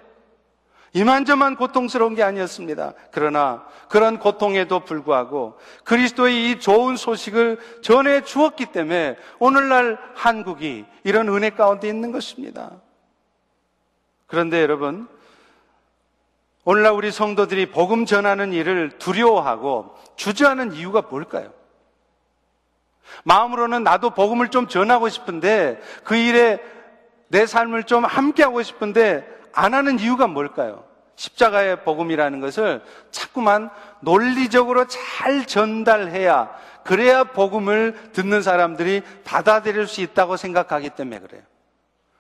이만저만 0.92 1.57
고통스러운 1.57 2.14
게 2.14 2.22
아니었습니다. 2.22 2.94
그러나 3.11 3.66
그런 3.90 4.18
고통에도 4.18 4.81
불구하고 4.81 5.59
그리스도의 5.85 6.51
이 6.51 6.59
좋은 6.59 6.96
소식을 6.96 7.59
전해 7.83 8.22
주었기 8.22 8.66
때문에 8.66 9.16
오늘날 9.38 9.99
한국이 10.14 10.87
이런 11.05 11.29
은혜 11.29 11.51
가운데 11.51 11.87
있는 11.87 12.12
것입니다. 12.12 12.81
그런데 14.27 14.62
여러분, 14.62 15.07
오늘날 16.64 16.94
우리 16.94 17.12
성도들이 17.12 17.66
복음 17.66 18.07
전하는 18.07 18.53
일을 18.55 18.99
두려워하고 18.99 19.94
주저하는 20.16 20.72
이유가 20.72 21.03
뭘까요? 21.03 21.53
마음으로는 23.25 23.83
나도 23.83 24.11
복음을 24.11 24.49
좀 24.49 24.69
전하고 24.69 25.09
싶은데 25.09 25.81
그 26.05 26.16
일에 26.16 26.61
내 27.29 27.47
삶을 27.47 27.85
좀 27.85 28.05
함께하고 28.05 28.62
싶은데 28.62 29.27
안 29.53 29.75
하는 29.75 29.99
이유가 29.99 30.27
뭘까요? 30.27 30.85
십자가의 31.16 31.83
복음이라는 31.83 32.40
것을 32.40 32.83
자꾸만 33.11 33.71
논리적으로 34.01 34.87
잘 34.87 35.47
전달해야 35.47 36.51
그래야 36.85 37.25
복음을 37.25 38.11
듣는 38.12 38.42
사람들이 38.42 39.03
받아들일 39.25 39.87
수 39.87 40.03
있다고 40.03 40.37
생각하기 40.37 40.90
때문에 40.90 41.21
그래요. 41.21 41.42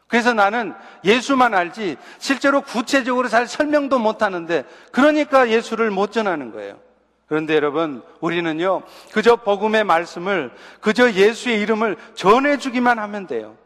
그래서 0.08 0.32
나는 0.32 0.74
예수만 1.04 1.54
알지 1.54 1.96
실제로 2.18 2.60
구체적으로 2.62 3.28
잘 3.28 3.46
설명도 3.46 3.98
못 3.98 4.22
하는데 4.22 4.64
그러니까 4.92 5.50
예수를 5.50 5.90
못 5.90 6.12
전하는 6.12 6.52
거예요. 6.52 6.78
그런데 7.26 7.56
여러분, 7.56 8.02
우리는요, 8.20 8.82
그저 9.12 9.36
복음의 9.36 9.84
말씀을, 9.84 10.52
그저 10.80 11.10
예수의 11.10 11.60
이름을 11.60 11.96
전해주기만 12.14 12.98
하면 12.98 13.26
돼요. 13.26 13.56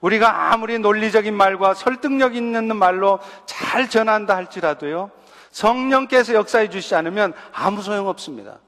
우리가 0.00 0.52
아무리 0.52 0.78
논리적인 0.78 1.34
말과 1.34 1.74
설득력 1.74 2.34
있는 2.36 2.76
말로 2.76 3.18
잘 3.46 3.88
전한다 3.88 4.36
할지라도요, 4.36 5.10
성령께서 5.50 6.34
역사해 6.34 6.68
주시지 6.68 6.94
않으면 6.94 7.32
아무 7.52 7.82
소용 7.82 8.08
없습니다. 8.08 8.58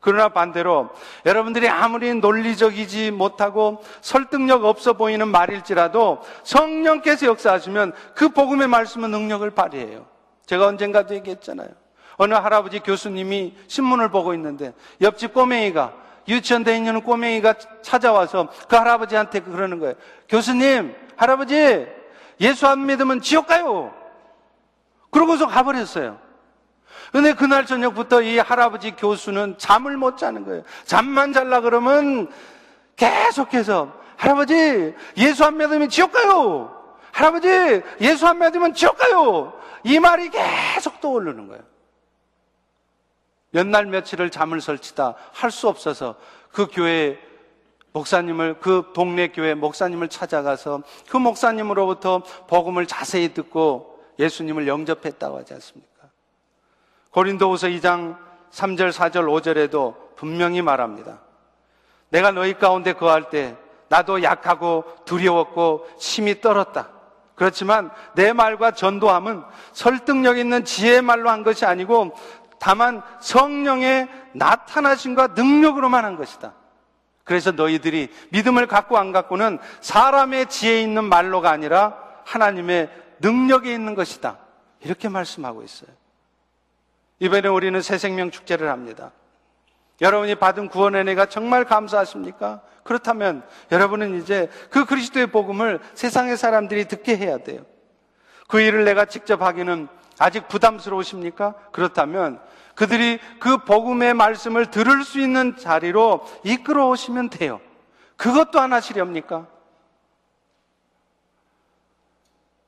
그러나 0.00 0.28
반대로 0.28 0.90
여러분들이 1.24 1.66
아무리 1.68 2.12
논리적이지 2.14 3.10
못하고 3.10 3.82
설득력 4.02 4.64
없어 4.64 4.92
보이는 4.92 5.26
말일지라도 5.26 6.20
성령께서 6.42 7.26
역사하시면 7.26 7.92
그 8.14 8.28
복음의 8.28 8.68
말씀은 8.68 9.10
능력을 9.10 9.50
발휘해요. 9.50 10.06
제가 10.44 10.66
언젠가도 10.66 11.14
얘기했잖아요. 11.14 11.70
어느 12.16 12.34
할아버지 12.34 12.80
교수님이 12.80 13.54
신문을 13.66 14.10
보고 14.10 14.34
있는데 14.34 14.72
옆집 15.00 15.34
꼬맹이가 15.34 15.92
유치원 16.28 16.64
대 16.64 16.76
있는 16.76 17.02
꼬맹이가 17.02 17.54
찾아와서 17.82 18.48
그 18.68 18.76
할아버지한테 18.76 19.40
그러는 19.40 19.78
거예요. 19.78 19.94
교수님, 20.28 20.94
할아버지, 21.16 21.86
예수 22.40 22.66
안 22.66 22.86
믿으면 22.86 23.20
지옥 23.20 23.46
가요. 23.46 23.92
그러고서 25.10 25.46
가버렸어요. 25.46 26.18
근데 27.12 27.32
그날 27.32 27.66
저녁부터 27.66 28.22
이 28.22 28.38
할아버지 28.38 28.92
교수는 28.92 29.56
잠을 29.58 29.96
못 29.96 30.16
자는 30.16 30.44
거예요. 30.44 30.62
잠만 30.84 31.32
잘라 31.32 31.60
그러면 31.60 32.28
계속해서 32.96 33.92
할아버지, 34.16 34.94
예수 35.16 35.44
안 35.44 35.56
믿으면 35.56 35.88
지옥 35.88 36.12
가요. 36.12 36.74
할아버지, 37.12 37.82
예수 38.00 38.26
안 38.26 38.38
믿으면 38.38 38.74
지옥 38.74 38.96
가요. 38.96 39.52
이 39.84 39.98
말이 39.98 40.30
계속 40.30 41.00
떠오르는 41.00 41.48
거예요. 41.48 41.62
몇 43.54 43.66
날 43.66 43.86
며칠을 43.86 44.30
잠을 44.30 44.60
설치다 44.60 45.14
할 45.32 45.50
수 45.50 45.68
없어서 45.68 46.16
그 46.50 46.66
교회 46.70 47.18
목사님을 47.92 48.58
그 48.58 48.90
동네 48.92 49.28
교회 49.28 49.54
목사님을 49.54 50.08
찾아가서 50.08 50.82
그 51.08 51.16
목사님으로부터 51.16 52.22
복음을 52.48 52.86
자세히 52.86 53.32
듣고 53.32 54.02
예수님을 54.18 54.66
영접했다고 54.66 55.38
하지 55.38 55.54
않습니까? 55.54 55.90
고린도후서 57.10 57.68
2장 57.68 58.16
3절, 58.50 58.92
4절, 58.92 59.26
5절에도 59.26 60.16
분명히 60.16 60.60
말합니다. 60.62 61.20
내가 62.08 62.32
너희 62.32 62.54
가운데 62.54 62.92
거할 62.92 63.30
때 63.30 63.56
나도 63.88 64.22
약하고 64.24 64.84
두려웠고 65.04 65.86
심히 65.98 66.40
떨었다. 66.40 66.90
그렇지만 67.34 67.90
내 68.14 68.32
말과 68.32 68.70
전도함은 68.70 69.42
설득력 69.72 70.38
있는 70.38 70.64
지혜의 70.64 71.02
말로 71.02 71.30
한 71.30 71.42
것이 71.42 71.64
아니고 71.64 72.16
다만 72.58 73.02
성령의 73.20 74.08
나타나심과 74.32 75.28
능력으로만 75.28 76.04
한 76.04 76.16
것이다. 76.16 76.54
그래서 77.24 77.52
너희들이 77.52 78.10
믿음을 78.30 78.66
갖고 78.66 78.98
안 78.98 79.12
갖고는 79.12 79.58
사람의 79.80 80.48
지혜 80.48 80.80
있는 80.80 81.04
말로가 81.04 81.50
아니라 81.50 81.96
하나님의 82.24 82.90
능력에 83.20 83.72
있는 83.72 83.94
것이다. 83.94 84.38
이렇게 84.80 85.08
말씀하고 85.08 85.62
있어요. 85.62 85.90
이번에 87.18 87.48
우리는 87.48 87.80
새 87.80 87.96
생명 87.96 88.30
축제를 88.30 88.68
합니다. 88.70 89.12
여러분이 90.00 90.34
받은 90.34 90.68
구원의 90.68 91.02
은혜가 91.02 91.26
정말 91.26 91.64
감사하십니까? 91.64 92.60
그렇다면 92.82 93.46
여러분은 93.72 94.20
이제 94.20 94.50
그 94.68 94.84
그리스도의 94.84 95.28
복음을 95.28 95.80
세상의 95.94 96.36
사람들이 96.36 96.86
듣게 96.86 97.16
해야 97.16 97.38
돼요. 97.38 97.64
그 98.48 98.60
일을 98.60 98.84
내가 98.84 99.04
직접 99.04 99.42
하기는 99.42 99.88
아직 100.18 100.48
부담스러우십니까? 100.48 101.54
그렇다면 101.72 102.40
그들이 102.74 103.18
그 103.40 103.58
복음의 103.58 104.14
말씀을 104.14 104.70
들을 104.70 105.04
수 105.04 105.20
있는 105.20 105.56
자리로 105.56 106.26
이끌어 106.44 106.88
오시면 106.88 107.30
돼요. 107.30 107.60
그것도 108.16 108.60
안 108.60 108.72
하시렵니까? 108.72 109.46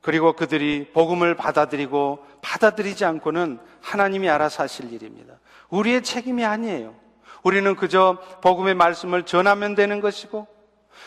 그리고 0.01 0.33
그들이 0.33 0.91
복음을 0.93 1.35
받아들이고 1.35 2.25
받아들이지 2.41 3.03
않고는 3.03 3.59
하나님이 3.81 4.29
알아서 4.29 4.63
하실 4.63 4.93
일입니다. 4.93 5.33
우리의 5.69 6.03
책임이 6.03 6.45
아니에요. 6.45 6.95
우리는 7.43 7.75
그저 7.75 8.17
복음의 8.41 8.75
말씀을 8.75 9.23
전하면 9.23 9.75
되는 9.75 9.99
것이고 9.99 10.47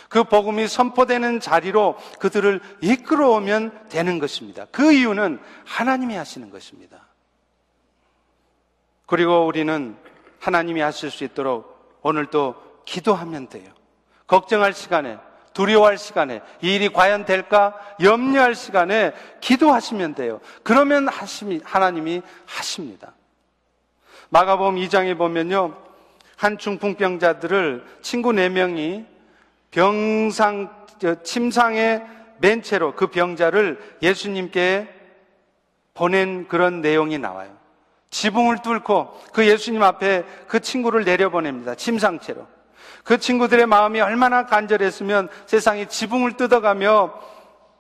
그 0.09 0.25
복음이 0.25 0.69
선포되는 0.69 1.41
자리로 1.41 1.97
그들을 2.19 2.61
이끌어오면 2.81 3.89
되는 3.89 4.19
것입니다. 4.19 4.67
그 4.71 4.93
이유는 4.93 5.41
하나님이 5.65 6.17
하시는 6.17 6.51
것입니다. 6.51 7.07
그리고 9.07 9.47
우리는 9.47 9.97
하나님이 10.39 10.81
하실 10.81 11.11
수 11.11 11.25
있도록 11.25 11.99
오늘도 12.03 12.83
기도하면 12.85 13.49
돼요. 13.49 13.71
걱정할 14.27 14.73
시간에, 14.73 15.19
두려워할 15.53 15.99
시간에, 15.99 16.41
이 16.63 16.75
일이 16.75 16.89
과연 16.89 17.25
될까 17.25 17.79
염려할 18.01 18.55
시간에 18.55 19.13
기도하시면 19.41 20.15
돼요. 20.15 20.41
그러면 20.63 21.09
하나님이 21.09 22.23
하십니다. 22.47 23.15
마가복음 24.29 24.77
2장에 24.77 25.19
보면요. 25.19 25.77
한 26.37 26.57
중풍병자들을 26.57 27.85
친구 28.01 28.31
4명이 28.31 29.05
병상, 29.71 30.87
침상에 31.23 32.03
맨 32.39 32.63
채로 32.63 32.95
그 32.95 33.09
병자를 33.09 33.79
예수님께 34.03 34.89
보낸 35.95 36.49
그런 36.49 36.81
내용이 36.81 37.19
나와요. 37.19 37.57
지붕을 38.11 38.63
뚫고 38.63 39.21
그 39.33 39.47
예수님 39.47 39.83
앞에 39.83 40.25
그 40.49 40.61
친구를 40.61 41.05
내려보냅니다. 41.05 41.75
침상채로. 41.75 42.47
그 43.05 43.19
친구들의 43.19 43.67
마음이 43.67 44.01
얼마나 44.01 44.47
간절했으면 44.47 45.29
세상이 45.47 45.87
지붕을 45.87 46.37
뜯어가며 46.37 47.15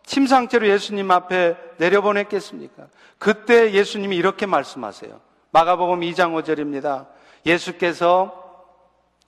침상채로 0.05 0.69
예수님 0.69 1.11
앞에 1.11 1.57
내려보냈겠습니까? 1.79 2.87
그때 3.19 3.73
예수님이 3.73 4.17
이렇게 4.17 4.47
말씀하세요. 4.47 5.21
마가복음 5.51 6.01
2장 6.01 6.33
5절입니다. 6.35 7.07
예수께서 7.47 8.67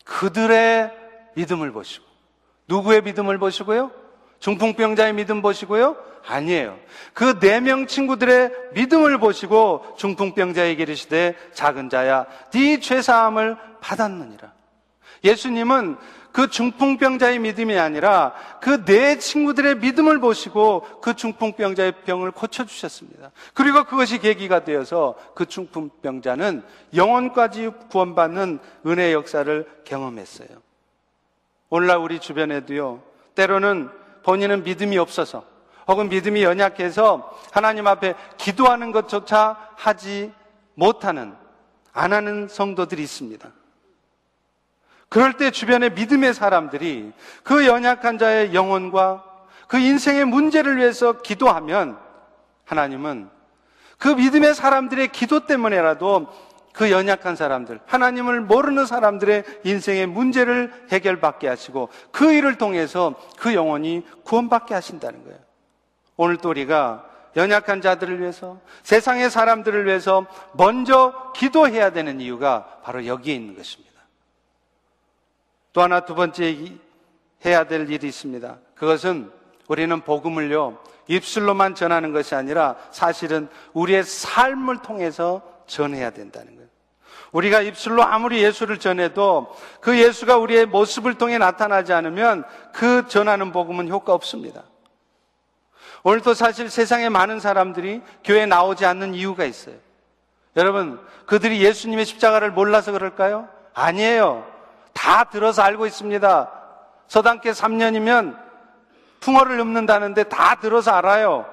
그들의 0.04 0.92
믿음을 1.34 1.72
보시고 1.72 2.11
누구의 2.72 3.02
믿음을 3.02 3.36
보시고요? 3.36 3.90
중풍병자의 4.38 5.12
믿음 5.12 5.42
보시고요? 5.42 5.96
아니에요. 6.26 6.78
그 7.12 7.38
네 7.38 7.60
명 7.60 7.86
친구들의 7.86 8.50
믿음을 8.74 9.18
보시고 9.18 9.84
중풍병자에게 9.98 10.82
이르시되 10.82 11.36
작은 11.52 11.90
자야 11.90 12.26
네 12.52 12.80
죄사함을 12.80 13.56
받았느니라. 13.80 14.52
예수님은 15.22 15.96
그 16.32 16.48
중풍병자의 16.48 17.38
믿음이 17.40 17.78
아니라 17.78 18.32
그 18.62 18.84
네 18.86 19.18
친구들의 19.18 19.76
믿음을 19.76 20.18
보시고 20.18 20.86
그 21.02 21.14
중풍병자의 21.14 21.92
병을 22.06 22.30
고쳐주셨습니다. 22.30 23.32
그리고 23.52 23.84
그것이 23.84 24.18
계기가 24.18 24.64
되어서 24.64 25.14
그 25.34 25.44
중풍병자는 25.46 26.62
영혼까지 26.96 27.70
구원받는 27.90 28.60
은혜의 28.86 29.12
역사를 29.12 29.66
경험했어요. 29.84 30.48
오늘날 31.74 31.96
우리 31.96 32.18
주변에도요, 32.18 33.02
때로는 33.34 33.88
본인은 34.24 34.62
믿음이 34.62 34.98
없어서 34.98 35.42
혹은 35.88 36.10
믿음이 36.10 36.42
연약해서 36.42 37.34
하나님 37.50 37.86
앞에 37.86 38.12
기도하는 38.36 38.92
것조차 38.92 39.56
하지 39.76 40.34
못하는, 40.74 41.34
안 41.94 42.12
하는 42.12 42.46
성도들이 42.46 43.02
있습니다. 43.02 43.50
그럴 45.08 45.38
때 45.38 45.50
주변의 45.50 45.94
믿음의 45.94 46.34
사람들이 46.34 47.10
그 47.42 47.66
연약한 47.66 48.18
자의 48.18 48.52
영혼과 48.52 49.24
그 49.66 49.78
인생의 49.78 50.26
문제를 50.26 50.76
위해서 50.76 51.22
기도하면 51.22 51.98
하나님은 52.66 53.30
그 53.96 54.08
믿음의 54.08 54.54
사람들의 54.54 55.08
기도 55.08 55.46
때문에라도 55.46 56.26
그 56.72 56.90
연약한 56.90 57.36
사람들, 57.36 57.80
하나님을 57.86 58.40
모르는 58.40 58.86
사람들의 58.86 59.44
인생의 59.64 60.06
문제를 60.06 60.72
해결받게 60.90 61.48
하시고 61.48 61.90
그 62.10 62.32
일을 62.32 62.56
통해서 62.56 63.14
그 63.38 63.54
영혼이 63.54 64.04
구원받게 64.24 64.74
하신다는 64.74 65.24
거예요. 65.24 65.38
오늘 66.16 66.38
또 66.38 66.50
우리가 66.50 67.08
연약한 67.36 67.80
자들을 67.80 68.20
위해서 68.20 68.60
세상의 68.82 69.30
사람들을 69.30 69.86
위해서 69.86 70.26
먼저 70.52 71.32
기도해야 71.34 71.90
되는 71.90 72.20
이유가 72.20 72.80
바로 72.82 73.06
여기에 73.06 73.34
있는 73.34 73.56
것입니다. 73.56 73.92
또 75.72 75.80
하나 75.82 76.00
두 76.00 76.14
번째 76.14 76.78
해야 77.44 77.64
될 77.64 77.90
일이 77.90 78.08
있습니다. 78.08 78.58
그것은 78.74 79.30
우리는 79.68 80.00
복음을요, 80.02 80.78
입술로만 81.08 81.74
전하는 81.74 82.12
것이 82.12 82.34
아니라 82.34 82.76
사실은 82.90 83.48
우리의 83.72 84.04
삶을 84.04 84.82
통해서 84.82 85.42
전해야 85.66 86.10
된다는 86.10 86.54
거예요. 86.54 86.61
우리가 87.32 87.62
입술로 87.62 88.02
아무리 88.02 88.42
예수를 88.42 88.78
전해도 88.78 89.54
그 89.80 89.98
예수가 89.98 90.36
우리의 90.36 90.66
모습을 90.66 91.14
통해 91.14 91.38
나타나지 91.38 91.92
않으면 91.92 92.44
그 92.72 93.08
전하는 93.08 93.52
복음은 93.52 93.88
효과 93.88 94.12
없습니다. 94.12 94.62
오늘도 96.04 96.34
사실 96.34 96.68
세상에 96.68 97.08
많은 97.08 97.40
사람들이 97.40 98.02
교회에 98.24 98.46
나오지 98.46 98.84
않는 98.84 99.14
이유가 99.14 99.44
있어요. 99.44 99.76
여러분, 100.56 101.00
그들이 101.26 101.62
예수님의 101.62 102.04
십자가를 102.04 102.50
몰라서 102.50 102.92
그럴까요? 102.92 103.48
아니에요. 103.72 104.46
다 104.92 105.24
들어서 105.24 105.62
알고 105.62 105.86
있습니다. 105.86 106.50
서당계 107.06 107.52
3년이면 107.52 108.36
풍어를 109.20 109.58
읊는다는데 109.58 110.24
다 110.24 110.56
들어서 110.56 110.90
알아요. 110.90 111.46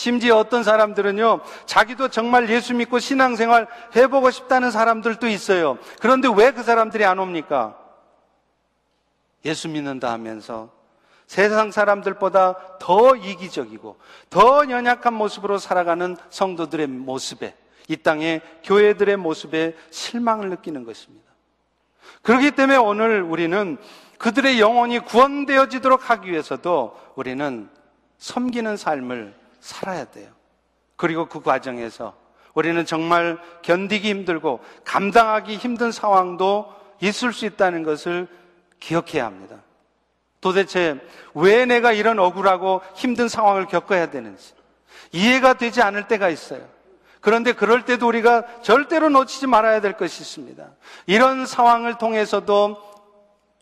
심지어 0.00 0.38
어떤 0.38 0.62
사람들은요, 0.62 1.40
자기도 1.66 2.08
정말 2.08 2.48
예수 2.48 2.72
믿고 2.72 3.00
신앙생활 3.00 3.66
해보고 3.94 4.30
싶다는 4.30 4.70
사람들도 4.70 5.28
있어요. 5.28 5.76
그런데 6.00 6.26
왜 6.34 6.52
그 6.52 6.62
사람들이 6.62 7.04
안 7.04 7.18
옵니까? 7.18 7.76
예수 9.44 9.68
믿는다 9.68 10.10
하면서 10.10 10.70
세상 11.26 11.70
사람들보다 11.70 12.78
더 12.78 13.14
이기적이고 13.14 13.98
더 14.30 14.70
연약한 14.70 15.12
모습으로 15.12 15.58
살아가는 15.58 16.16
성도들의 16.30 16.86
모습에 16.86 17.54
이 17.88 17.96
땅의 17.98 18.40
교회들의 18.64 19.18
모습에 19.18 19.76
실망을 19.90 20.48
느끼는 20.48 20.84
것입니다. 20.84 21.30
그렇기 22.22 22.52
때문에 22.52 22.78
오늘 22.78 23.20
우리는 23.20 23.76
그들의 24.18 24.60
영혼이 24.60 25.00
구원되어지도록 25.00 26.08
하기 26.08 26.30
위해서도 26.30 26.96
우리는 27.16 27.68
섬기는 28.16 28.78
삶을 28.78 29.39
살아야 29.60 30.04
돼요. 30.06 30.30
그리고 30.96 31.26
그 31.26 31.40
과정에서 31.40 32.14
우리는 32.54 32.84
정말 32.84 33.38
견디기 33.62 34.08
힘들고 34.08 34.60
감당하기 34.84 35.56
힘든 35.56 35.92
상황도 35.92 36.74
있을 37.00 37.32
수 37.32 37.46
있다는 37.46 37.82
것을 37.82 38.26
기억해야 38.80 39.24
합니다. 39.24 39.56
도대체 40.40 40.98
왜 41.34 41.64
내가 41.64 41.92
이런 41.92 42.18
억울하고 42.18 42.82
힘든 42.94 43.28
상황을 43.28 43.66
겪어야 43.66 44.10
되는지 44.10 44.54
이해가 45.12 45.54
되지 45.54 45.82
않을 45.82 46.08
때가 46.08 46.28
있어요. 46.28 46.66
그런데 47.20 47.52
그럴 47.52 47.84
때도 47.84 48.08
우리가 48.08 48.62
절대로 48.62 49.10
놓치지 49.10 49.46
말아야 49.46 49.80
될 49.80 49.92
것이 49.92 50.22
있습니다. 50.22 50.66
이런 51.06 51.44
상황을 51.44 51.98
통해서도 51.98 52.90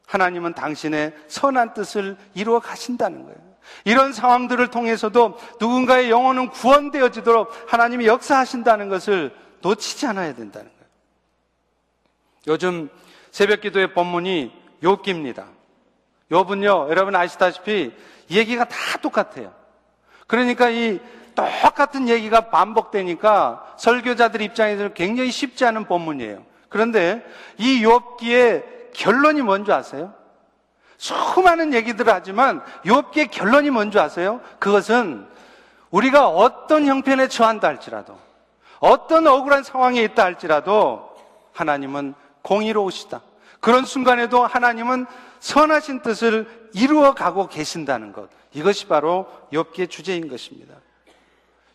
하나님은 0.06 0.54
당신의 0.54 1.14
선한 1.26 1.74
뜻을 1.74 2.16
이루어 2.34 2.60
가신다는 2.60 3.24
거예요. 3.24 3.47
이런 3.84 4.12
상황들을 4.12 4.68
통해서도 4.68 5.38
누군가의 5.60 6.10
영혼은 6.10 6.50
구원되어지도록 6.50 7.50
하나님이 7.66 8.06
역사하신다는 8.06 8.88
것을 8.88 9.34
놓치지 9.60 10.06
않아야 10.06 10.34
된다는 10.34 10.70
거예요. 10.70 10.88
요즘 12.48 12.88
새벽 13.30 13.60
기도의 13.60 13.94
본문이 13.94 14.52
욥기입니다. 14.82 15.46
욥은요, 16.30 16.90
여러분 16.90 17.16
아시다시피 17.16 17.92
얘기가 18.30 18.64
다 18.64 18.76
똑같아요. 19.00 19.52
그러니까 20.26 20.68
이 20.68 21.00
똑같은 21.34 22.08
얘기가 22.08 22.50
반복되니까 22.50 23.74
설교자들 23.78 24.42
입장에서 24.42 24.88
굉장히 24.90 25.30
쉽지 25.30 25.64
않은 25.64 25.84
본문이에요. 25.84 26.44
그런데 26.68 27.24
이 27.56 27.82
욥기의 27.82 28.92
결론이 28.92 29.42
뭔지 29.42 29.72
아세요? 29.72 30.12
수많은 30.98 31.72
얘기들을 31.72 32.12
하지만 32.12 32.62
욥기의 32.84 33.30
결론이 33.30 33.70
뭔지 33.70 33.98
아세요? 33.98 34.40
그것은 34.58 35.26
우리가 35.90 36.28
어떤 36.28 36.84
형편에 36.84 37.28
처한다 37.28 37.68
할지라도 37.68 38.18
어떤 38.80 39.26
억울한 39.26 39.62
상황에 39.62 40.02
있다 40.02 40.24
할지라도 40.24 41.08
하나님은 41.52 42.14
공의로우시다. 42.42 43.22
그런 43.60 43.84
순간에도 43.84 44.44
하나님은 44.44 45.06
선하신 45.40 46.02
뜻을 46.02 46.68
이루어 46.74 47.14
가고 47.14 47.48
계신다는 47.48 48.12
것. 48.12 48.28
이것이 48.52 48.86
바로 48.86 49.26
욥기의 49.52 49.90
주제인 49.90 50.28
것입니다. 50.28 50.74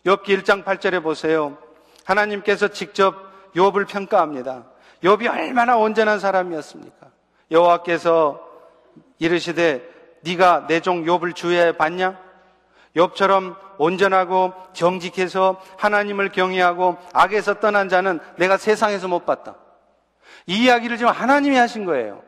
욥기 0.06 0.42
1장 0.42 0.64
8절에 0.64 1.02
보세요. 1.02 1.56
하나님께서 2.04 2.68
직접 2.68 3.14
욥을 3.54 3.86
평가합니다. 3.88 4.64
욥이 5.02 5.30
얼마나 5.30 5.76
온전한 5.76 6.18
사람이었습니까? 6.18 7.06
여호와께서 7.50 8.43
이르시되 9.24 9.82
네가 10.22 10.66
내 10.66 10.80
종 10.80 11.04
욥을 11.04 11.34
주의해 11.34 11.72
봤냐? 11.76 12.18
욥처럼 12.96 13.56
온전하고 13.78 14.52
정직해서 14.72 15.60
하나님을 15.78 16.30
경외하고 16.30 16.96
악에서 17.12 17.54
떠난 17.54 17.88
자는 17.88 18.20
내가 18.36 18.56
세상에서 18.56 19.08
못 19.08 19.26
봤다. 19.26 19.56
이 20.46 20.64
이야기를 20.64 20.98
지금 20.98 21.10
하나님이 21.10 21.56
하신 21.56 21.84
거예요. 21.86 22.22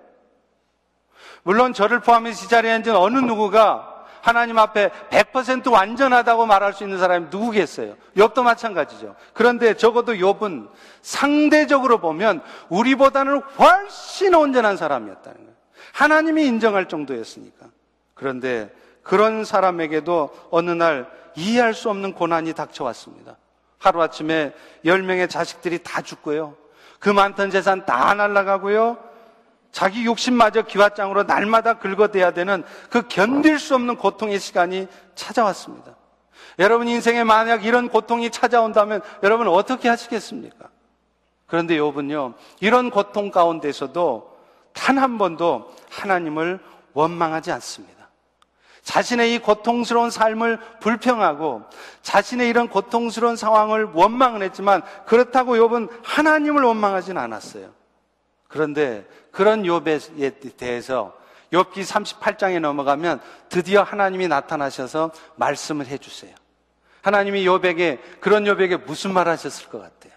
물론 1.42 1.72
저를 1.72 2.01
포함해서 2.01 2.47
이 2.47 2.49
자리에 2.49 2.72
앉은 2.72 2.97
어느 2.97 3.18
누구가 3.18 3.92
하나님 4.22 4.59
앞에 4.59 4.90
100% 5.11 5.70
완전하다고 5.70 6.47
말할 6.47 6.72
수 6.72 6.82
있는 6.82 6.99
사람이 6.99 7.26
누구겠어요? 7.30 7.94
욥도 8.16 8.42
마찬가지죠. 8.42 9.14
그런데 9.34 9.74
적어도 9.74 10.14
욥은 10.14 10.68
상대적으로 11.03 11.99
보면 11.99 12.42
우리보다는 12.68 13.40
훨씬 13.59 14.34
온전한 14.34 14.76
사람이었다는 14.76 15.36
거예요. 15.36 15.55
하나님이 15.97 16.44
인정할 16.44 16.88
정도였으니까. 16.88 17.68
그런데 18.12 18.70
그런 19.03 19.47
사람에게도 19.47 20.49
어느 20.51 20.70
날 20.70 21.11
이해할 21.36 21.72
수 21.72 21.88
없는 21.88 22.12
고난이 22.12 22.53
닥쳐왔습니다. 22.53 23.38
하루아침에 23.78 24.53
10명의 24.84 25.30
자식들이 25.30 25.82
다 25.82 26.03
죽고요. 26.03 26.55
그 26.99 27.09
많던 27.09 27.51
재산 27.51 27.86
다 27.86 28.12
날라가고요. 28.12 28.99
자기 29.72 30.05
욕심마저 30.05 30.62
기와장으로 30.62 31.22
날마다 31.22 31.78
긁어대야 31.78 32.32
되는 32.32 32.62
그 32.90 33.09
견딜 33.09 33.59
수 33.59 33.74
없는 33.74 33.97
고통의 33.97 34.38
시간이 34.38 34.88
찾아왔습니다. 35.14 35.97
여러분 36.59 36.88
인생에 36.88 37.24
만약 37.24 37.64
이런 37.64 37.88
고통이 37.88 38.30
찾아온다면 38.30 39.01
여러분 39.22 39.49
어떻게 39.49 39.88
하시겠습니까? 39.88 40.68
그런데 41.47 41.78
욥은요, 41.78 42.34
이런 42.61 42.90
고통 42.90 43.30
가운데서도 43.30 44.36
단 44.77 44.99
한 44.99 45.18
번도 45.18 45.74
하나님을 45.91 46.61
원망하지 46.93 47.51
않습니다. 47.53 47.97
자신의 48.83 49.35
이 49.35 49.39
고통스러운 49.41 50.11
삶을 50.11 50.61
불평하고 50.81 51.64
자신의 52.03 52.49
이런 52.49 52.68
고통스러운 52.68 53.35
상황을 53.35 53.91
원망을 53.93 54.43
했지만 54.43 54.83
그렇다고 55.07 55.57
욥은 55.57 55.91
하나님을 56.05 56.62
원망하진 56.62 57.18
않았어요. 57.18 57.70
그런데 58.47 59.05
그런 59.33 59.64
욥에 59.64 60.57
대해서 60.57 61.16
욥기 61.53 61.85
38장에 61.85 62.61
넘어가면 62.61 63.20
드디어 63.49 63.83
하나님이 63.83 64.29
나타나셔서 64.29 65.11
말씀을 65.35 65.87
해 65.87 65.99
주세요. 65.99 66.33
하나님이 67.03 67.45
욥에게 67.45 68.20
그런 68.20 68.45
욥에게 68.45 68.85
무슨 68.85 69.12
말 69.12 69.29
하셨을 69.29 69.68
것 69.68 69.81
같아요? 69.81 70.12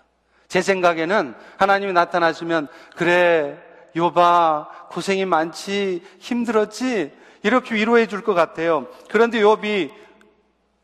제 0.48 0.62
생각에는 0.62 1.36
하나님이 1.58 1.94
나타나시면 1.94 2.68
그래 2.96 3.69
욥아 3.96 4.90
고생이 4.90 5.26
많지 5.26 6.04
힘들었지 6.20 7.14
이렇게 7.44 7.76
위로해 7.76 8.08
줄 8.08 8.22
것 8.22 8.34
같아요. 8.34 8.88
그런데 9.10 9.40
욥이 9.40 9.92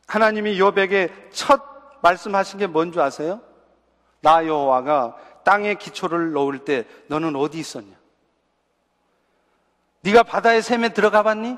하나님이 0.07 0.57
욥에게 0.59 1.31
첫 1.31 1.61
말씀하신 2.01 2.59
게뭔줄 2.59 3.01
아세요? 3.01 3.41
나 4.21 4.45
여호와가 4.45 5.15
땅에 5.43 5.75
기초를 5.75 6.31
놓을 6.31 6.59
때 6.59 6.85
너는 7.07 7.35
어디 7.35 7.59
있었냐? 7.59 7.95
네가 10.01 10.23
바다의 10.23 10.61
샘에 10.61 10.89
들어가 10.89 11.23
봤니? 11.23 11.57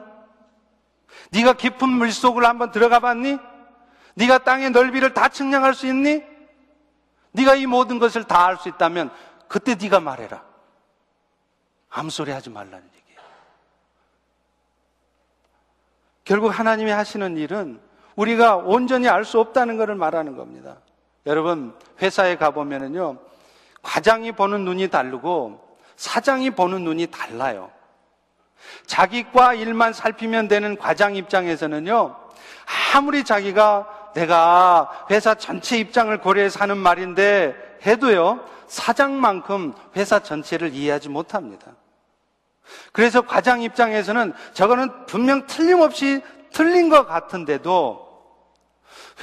네가 1.31 1.53
깊은 1.53 1.89
물속을 1.89 2.45
한번 2.45 2.71
들어가 2.71 2.99
봤니? 2.99 3.37
네가 4.15 4.39
땅의 4.39 4.71
넓이를 4.71 5.13
다 5.13 5.27
측량할 5.29 5.73
수 5.73 5.85
있니? 5.87 6.23
네가 7.31 7.55
이 7.55 7.65
모든 7.65 7.99
것을 7.99 8.23
다알수 8.23 8.69
있다면 8.69 9.11
그때 9.47 9.75
네가 9.75 9.99
말해라. 9.99 10.46
아무 11.97 12.11
소리 12.11 12.31
하지 12.31 12.51
말라는 12.51 12.77
얘기예요. 12.77 13.21
결국 16.23 16.49
하나님이 16.49 16.91
하시는 16.91 17.37
일은 17.37 17.79
우리가 18.15 18.57
온전히 18.57 19.07
알 19.07 19.25
수 19.25 19.39
없다는 19.39 19.77
것을 19.77 19.95
말하는 19.95 20.37
겁니다. 20.37 20.77
여러분, 21.25 21.75
회사에 21.99 22.35
가보면은요, 22.35 23.17
과장이 23.81 24.31
보는 24.31 24.63
눈이 24.63 24.89
다르고 24.89 25.59
사장이 25.95 26.51
보는 26.51 26.83
눈이 26.83 27.07
달라요. 27.07 27.71
자기과 28.85 29.55
일만 29.55 29.93
살피면 29.93 30.49
되는 30.49 30.77
과장 30.77 31.15
입장에서는요, 31.15 32.15
아무리 32.93 33.23
자기가 33.23 34.11
내가 34.13 35.07
회사 35.09 35.33
전체 35.33 35.79
입장을 35.79 36.15
고려해서 36.19 36.59
하는 36.59 36.77
말인데 36.77 37.79
해도요, 37.87 38.45
사장만큼 38.67 39.73
회사 39.95 40.19
전체를 40.19 40.73
이해하지 40.73 41.09
못합니다. 41.09 41.71
그래서 42.91 43.21
과장 43.21 43.61
입장에서는 43.61 44.33
저거는 44.53 45.05
분명 45.05 45.45
틀림없이 45.47 46.21
틀린 46.51 46.89
것 46.89 47.05
같은데도 47.05 48.07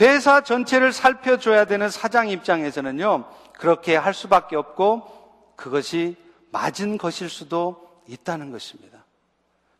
회사 0.00 0.40
전체를 0.40 0.92
살펴줘야 0.92 1.64
되는 1.64 1.88
사장 1.88 2.28
입장에서는요, 2.28 3.24
그렇게 3.58 3.96
할 3.96 4.12
수밖에 4.14 4.56
없고 4.56 5.54
그것이 5.56 6.16
맞은 6.50 6.98
것일 6.98 7.28
수도 7.28 7.88
있다는 8.06 8.50
것입니다. 8.50 9.04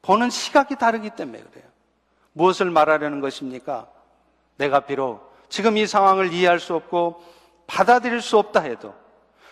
보는 0.02 0.30
시각이 0.30 0.76
다르기 0.76 1.10
때문에 1.10 1.42
그래요. 1.42 1.64
무엇을 2.32 2.70
말하려는 2.70 3.20
것입니까? 3.20 3.86
내가 4.56 4.80
비록 4.80 5.34
지금 5.48 5.76
이 5.76 5.86
상황을 5.86 6.32
이해할 6.32 6.60
수 6.60 6.74
없고 6.74 7.22
받아들일 7.66 8.20
수 8.20 8.38
없다 8.38 8.60
해도 8.60 8.94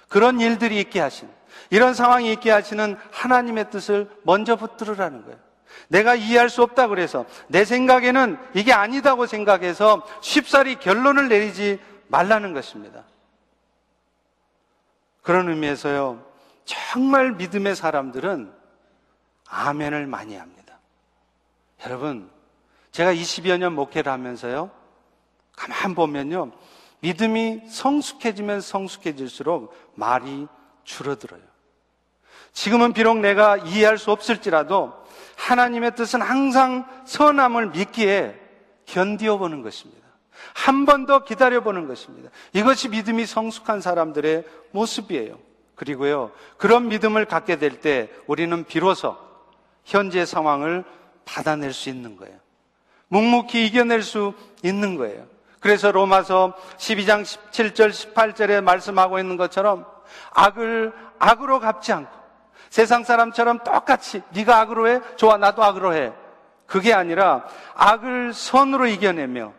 그런 0.08 0.40
일들이 0.40 0.78
있게 0.80 1.00
하신 1.00 1.28
이런 1.70 1.94
상황이 1.94 2.32
있게 2.32 2.50
하시는 2.50 2.96
하나님의 3.10 3.70
뜻을 3.70 4.10
먼저 4.22 4.56
붙들으라는 4.56 5.24
거예요. 5.24 5.38
내가 5.88 6.14
이해할 6.14 6.50
수 6.50 6.62
없다 6.62 6.88
그래서 6.88 7.24
내 7.48 7.64
생각에는 7.64 8.38
이게 8.54 8.72
아니다고 8.72 9.26
생각해서 9.26 10.06
쉽사리 10.20 10.76
결론을 10.76 11.28
내리지 11.28 11.80
말라는 12.08 12.52
것입니다. 12.52 13.04
그런 15.22 15.48
의미에서요, 15.48 16.24
정말 16.64 17.32
믿음의 17.32 17.76
사람들은 17.76 18.52
아멘을 19.48 20.06
많이 20.06 20.36
합니다. 20.36 20.78
여러분, 21.84 22.30
제가 22.90 23.12
20여 23.14 23.58
년 23.58 23.74
목회를 23.74 24.10
하면서요, 24.10 24.70
가만 25.56 25.94
보면요. 25.94 26.52
믿음이 27.00 27.62
성숙해지면 27.68 28.60
성숙해질수록 28.60 29.74
말이 29.94 30.46
줄어들어요. 30.84 31.40
지금은 32.52 32.92
비록 32.92 33.18
내가 33.18 33.56
이해할 33.56 33.98
수 33.98 34.10
없을지라도 34.10 34.92
하나님의 35.36 35.94
뜻은 35.96 36.20
항상 36.20 36.86
선함을 37.06 37.70
믿기에 37.70 38.38
견디어 38.86 39.38
보는 39.38 39.62
것입니다. 39.62 40.02
한 40.54 40.84
번 40.84 41.06
더 41.06 41.24
기다려 41.24 41.62
보는 41.62 41.86
것입니다. 41.88 42.30
이것이 42.52 42.88
믿음이 42.88 43.26
성숙한 43.26 43.80
사람들의 43.80 44.44
모습이에요. 44.72 45.38
그리고요, 45.74 46.30
그런 46.58 46.88
믿음을 46.88 47.24
갖게 47.24 47.56
될 47.56 47.80
때 47.80 48.10
우리는 48.26 48.64
비로소 48.64 49.16
현재 49.84 50.26
상황을 50.26 50.84
받아낼 51.24 51.72
수 51.72 51.88
있는 51.88 52.16
거예요. 52.16 52.36
묵묵히 53.08 53.66
이겨낼 53.66 54.02
수 54.02 54.34
있는 54.62 54.96
거예요. 54.96 55.26
그래서 55.60 55.90
로마서 55.92 56.54
12장 56.76 57.22
17절 57.22 57.90
18절에 57.90 58.60
말씀하고 58.62 59.18
있는 59.18 59.36
것처럼 59.36 59.86
악을 60.32 60.92
악으로 61.18 61.60
갚지 61.60 61.92
않고 61.92 62.10
세상 62.70 63.04
사람처럼 63.04 63.60
똑같이 63.60 64.22
네가 64.30 64.60
악으로 64.60 64.88
해 64.88 65.00
좋아 65.16 65.36
나도 65.36 65.62
악으로 65.62 65.94
해 65.94 66.12
그게 66.66 66.94
아니라 66.94 67.44
악을 67.74 68.32
선으로 68.32 68.86
이겨내며 68.86 69.52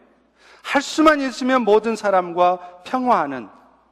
할 0.63 0.81
수만 0.81 1.21
있으면 1.21 1.63
모든 1.63 1.95
사람과 1.95 2.57
평화하는 2.85 3.49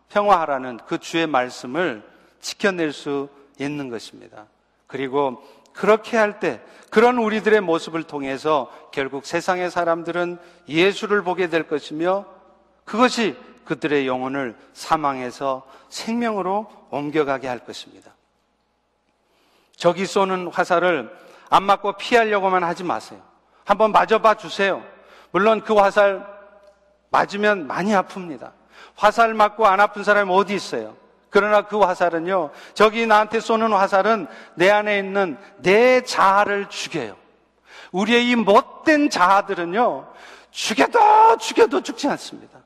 평화하라는 0.10 0.80
그 0.88 0.98
주의 0.98 1.28
말씀을 1.28 2.04
지켜낼 2.40 2.92
수 2.92 3.30
있는 3.60 3.90
것입니다. 3.90 4.46
그리고 4.88 5.44
그렇게 5.74 6.18
할 6.18 6.40
때 6.40 6.62
그런 6.90 7.18
우리들의 7.18 7.62
모습을 7.62 8.04
통해서 8.04 8.70
결국 8.92 9.26
세상의 9.26 9.72
사람들은 9.72 10.38
예수를 10.68 11.24
보게 11.24 11.48
될 11.48 11.68
것이며 11.68 12.26
그것이 12.84 13.38
그들의 13.72 14.06
영혼을 14.06 14.54
사망에서 14.74 15.66
생명으로 15.88 16.70
옮겨가게 16.90 17.48
할 17.48 17.60
것입니다. 17.60 18.12
적이 19.78 20.06
쏘는 20.06 20.48
화살을 20.48 21.10
안 21.50 21.64
맞고 21.64 21.94
피하려고만 21.94 22.66
하지 22.66 22.84
마세요. 22.84 23.22
한번 23.64 23.94
맞아봐 23.94 24.36
주세요. 24.36 24.84
물론 25.32 25.62
그 25.62 25.74
화살 25.74 26.28
맞으면 27.12 27.66
많이 27.68 27.92
아픕니다. 27.92 28.52
화살 28.96 29.34
맞고 29.34 29.66
안 29.66 29.80
아픈 29.80 30.04
사람이 30.04 30.30
어디 30.34 30.54
있어요? 30.54 30.98
그러나 31.30 31.62
그 31.62 31.80
화살은요, 31.80 32.50
저기 32.74 33.08
나한테 33.08 33.40
쏘는 33.40 33.72
화살은 33.72 34.28
내 34.56 34.70
안에 34.70 35.00
있는 35.00 35.38
내 35.60 36.02
자아를 36.02 36.68
죽여요. 36.68 37.16
우리의 37.94 38.32
이 38.32 38.36
못된 38.36 39.10
자아들은요, 39.10 40.12
죽여도 40.52 41.38
죽여도 41.38 41.80
죽지 41.80 42.10
않습니다. 42.10 42.61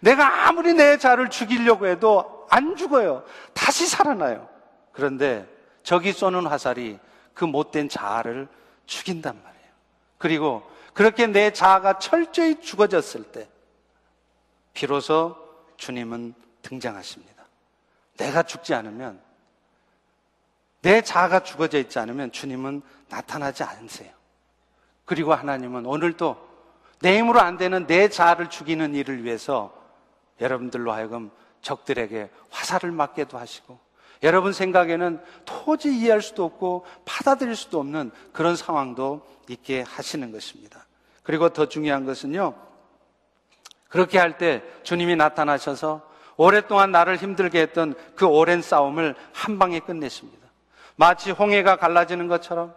내가 0.00 0.48
아무리 0.48 0.74
내 0.74 0.98
자아를 0.98 1.30
죽이려고 1.30 1.86
해도 1.86 2.46
안 2.50 2.76
죽어요. 2.76 3.24
다시 3.52 3.86
살아나요. 3.86 4.48
그런데 4.92 5.48
저기 5.82 6.12
쏘는 6.12 6.46
화살이 6.46 6.98
그 7.34 7.44
못된 7.44 7.88
자아를 7.88 8.48
죽인단 8.86 9.34
말이에요. 9.42 9.68
그리고 10.18 10.70
그렇게 10.92 11.26
내 11.26 11.52
자아가 11.52 11.98
철저히 11.98 12.60
죽어졌을 12.60 13.24
때, 13.24 13.48
비로소 14.72 15.36
주님은 15.76 16.34
등장하십니다. 16.62 17.44
내가 18.16 18.42
죽지 18.44 18.74
않으면 18.74 19.20
내 20.82 21.02
자아가 21.02 21.42
죽어져 21.42 21.78
있지 21.78 21.98
않으면 21.98 22.30
주님은 22.30 22.82
나타나지 23.08 23.64
않으세요. 23.64 24.12
그리고 25.04 25.34
하나님은 25.34 25.86
오늘도 25.86 26.53
내 27.00 27.18
힘으로 27.18 27.40
안 27.40 27.56
되는 27.56 27.86
내 27.86 28.08
자아를 28.08 28.48
죽이는 28.48 28.94
일을 28.94 29.24
위해서 29.24 29.74
여러분들로 30.40 30.92
하여금 30.92 31.30
적들에게 31.62 32.30
화살을 32.50 32.92
맞게도 32.92 33.38
하시고 33.38 33.78
여러분 34.22 34.52
생각에는 34.52 35.20
도저히 35.44 35.98
이해할 35.98 36.22
수도 36.22 36.44
없고 36.44 36.86
받아들일 37.04 37.56
수도 37.56 37.78
없는 37.80 38.10
그런 38.32 38.56
상황도 38.56 39.26
있게 39.48 39.82
하시는 39.82 40.32
것입니다. 40.32 40.86
그리고 41.22 41.50
더 41.50 41.66
중요한 41.66 42.04
것은요. 42.06 42.54
그렇게 43.88 44.18
할 44.18 44.38
때 44.38 44.62
주님이 44.82 45.16
나타나셔서 45.16 46.02
오랫동안 46.36 46.90
나를 46.90 47.16
힘들게 47.16 47.60
했던 47.60 47.94
그 48.16 48.26
오랜 48.26 48.60
싸움을 48.62 49.14
한 49.32 49.58
방에 49.58 49.78
끝냈습니다. 49.78 50.44
마치 50.96 51.30
홍해가 51.30 51.76
갈라지는 51.76 52.26
것처럼 52.28 52.74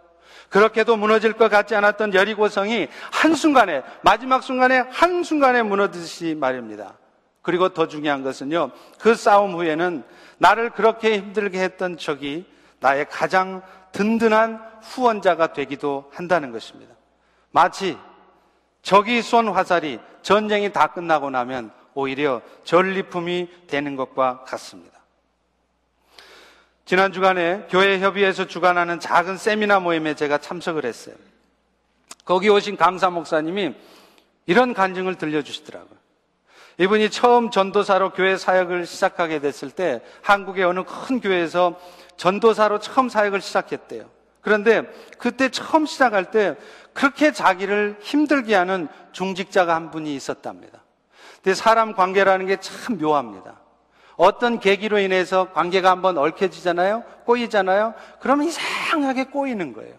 그렇게도 0.48 0.96
무너질 0.96 1.32
것 1.32 1.48
같지 1.50 1.74
않았던 1.74 2.14
여리고성이 2.14 2.88
한순간에, 3.12 3.82
마지막 4.02 4.42
순간에, 4.42 4.78
한순간에 4.90 5.62
무너지듯이 5.62 6.34
말입니다. 6.34 6.94
그리고 7.42 7.70
더 7.70 7.88
중요한 7.88 8.22
것은요, 8.22 8.70
그 8.98 9.14
싸움 9.14 9.54
후에는 9.54 10.04
나를 10.38 10.70
그렇게 10.70 11.16
힘들게 11.16 11.60
했던 11.60 11.96
적이 11.96 12.46
나의 12.80 13.06
가장 13.08 13.62
든든한 13.92 14.62
후원자가 14.82 15.52
되기도 15.52 16.10
한다는 16.14 16.52
것입니다. 16.52 16.94
마치 17.50 17.98
적이 18.82 19.22
쏜 19.22 19.48
화살이 19.48 19.98
전쟁이 20.22 20.72
다 20.72 20.88
끝나고 20.88 21.30
나면 21.30 21.70
오히려 21.94 22.42
전리품이 22.64 23.66
되는 23.66 23.96
것과 23.96 24.44
같습니다. 24.44 24.97
지난 26.88 27.12
주간에 27.12 27.66
교회 27.68 27.98
협의회에서 27.98 28.46
주관하는 28.46 28.98
작은 28.98 29.36
세미나 29.36 29.78
모임에 29.78 30.14
제가 30.14 30.38
참석을 30.38 30.86
했어요. 30.86 31.14
거기 32.24 32.48
오신 32.48 32.78
강사 32.78 33.10
목사님이 33.10 33.74
이런 34.46 34.72
간증을 34.72 35.16
들려주시더라고요. 35.16 35.98
이분이 36.78 37.10
처음 37.10 37.50
전도사로 37.50 38.14
교회 38.14 38.38
사역을 38.38 38.86
시작하게 38.86 39.40
됐을 39.40 39.70
때 39.70 40.00
한국의 40.22 40.64
어느 40.64 40.82
큰 40.82 41.20
교회에서 41.20 41.78
전도사로 42.16 42.78
처음 42.78 43.10
사역을 43.10 43.42
시작했대요. 43.42 44.08
그런데 44.40 44.90
그때 45.18 45.50
처음 45.50 45.84
시작할 45.84 46.30
때 46.30 46.56
그렇게 46.94 47.32
자기를 47.32 47.98
힘들게 48.00 48.54
하는 48.54 48.88
중직자가 49.12 49.74
한 49.74 49.90
분이 49.90 50.16
있었답니다. 50.16 50.82
근데 51.42 51.52
사람 51.54 51.92
관계라는 51.92 52.46
게 52.46 52.56
참 52.56 52.96
묘합니다. 52.96 53.67
어떤 54.18 54.58
계기로 54.58 54.98
인해서 54.98 55.52
관계가 55.52 55.90
한번 55.90 56.18
얽혀지잖아요? 56.18 57.04
꼬이잖아요? 57.24 57.94
그러면 58.20 58.48
이상하게 58.48 59.24
꼬이는 59.24 59.72
거예요. 59.72 59.94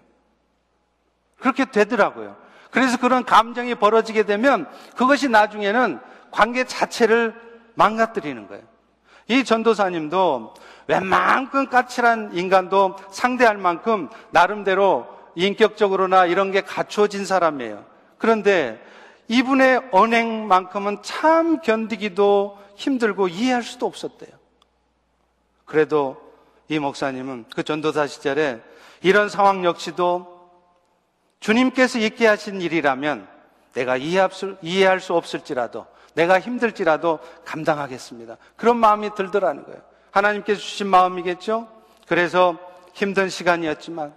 그렇게 1.40 1.66
되더라고요. 1.66 2.36
그래서 2.70 2.98
그런 3.00 3.24
감정이 3.24 3.76
벌어지게 3.76 4.24
되면 4.24 4.68
그것이 4.98 5.30
나중에는 5.30 6.00
관계 6.32 6.66
자체를 6.66 7.34
망가뜨리는 7.76 8.48
거예요. 8.48 8.64
이 9.30 9.46
전도사님도 9.46 10.54
웬만큼 10.88 11.70
까칠한 11.70 12.32
인간도 12.34 12.98
상대할 13.12 13.58
만큼 13.58 14.10
나름대로 14.32 15.08
인격적으로나 15.36 16.26
이런 16.26 16.52
게 16.52 16.60
갖추어진 16.62 17.26
사람이에요. 17.26 17.86
그런데 18.18 18.84
이분의 19.30 19.90
언행만큼은 19.92 21.04
참 21.04 21.62
견디기도 21.62 22.58
힘들고 22.80 23.28
이해할 23.28 23.62
수도 23.62 23.86
없었대요. 23.86 24.32
그래도 25.66 26.18
이 26.70 26.80
목사님은 26.80 27.46
그 27.54 27.62
전도사 27.62 28.08
시절에 28.08 28.62
이런 29.02 29.28
상황 29.28 29.66
역시도 29.66 30.40
주님께서 31.42 32.00
있게 32.00 32.26
하신 32.26 32.62
일이라면 32.62 33.28
내가 33.74 33.98
이해할 33.98 35.00
수 35.02 35.14
없을지라도 35.14 35.86
내가 36.14 36.40
힘들지라도 36.40 37.20
감당하겠습니다. 37.46 38.38
그런 38.56 38.78
마음이 38.78 39.14
들더라는 39.14 39.66
거예요. 39.66 39.82
하나님께서 40.12 40.60
주신 40.60 40.88
마음이겠죠? 40.88 41.68
그래서 42.08 42.58
힘든 42.94 43.30
시간이었지만 43.30 44.16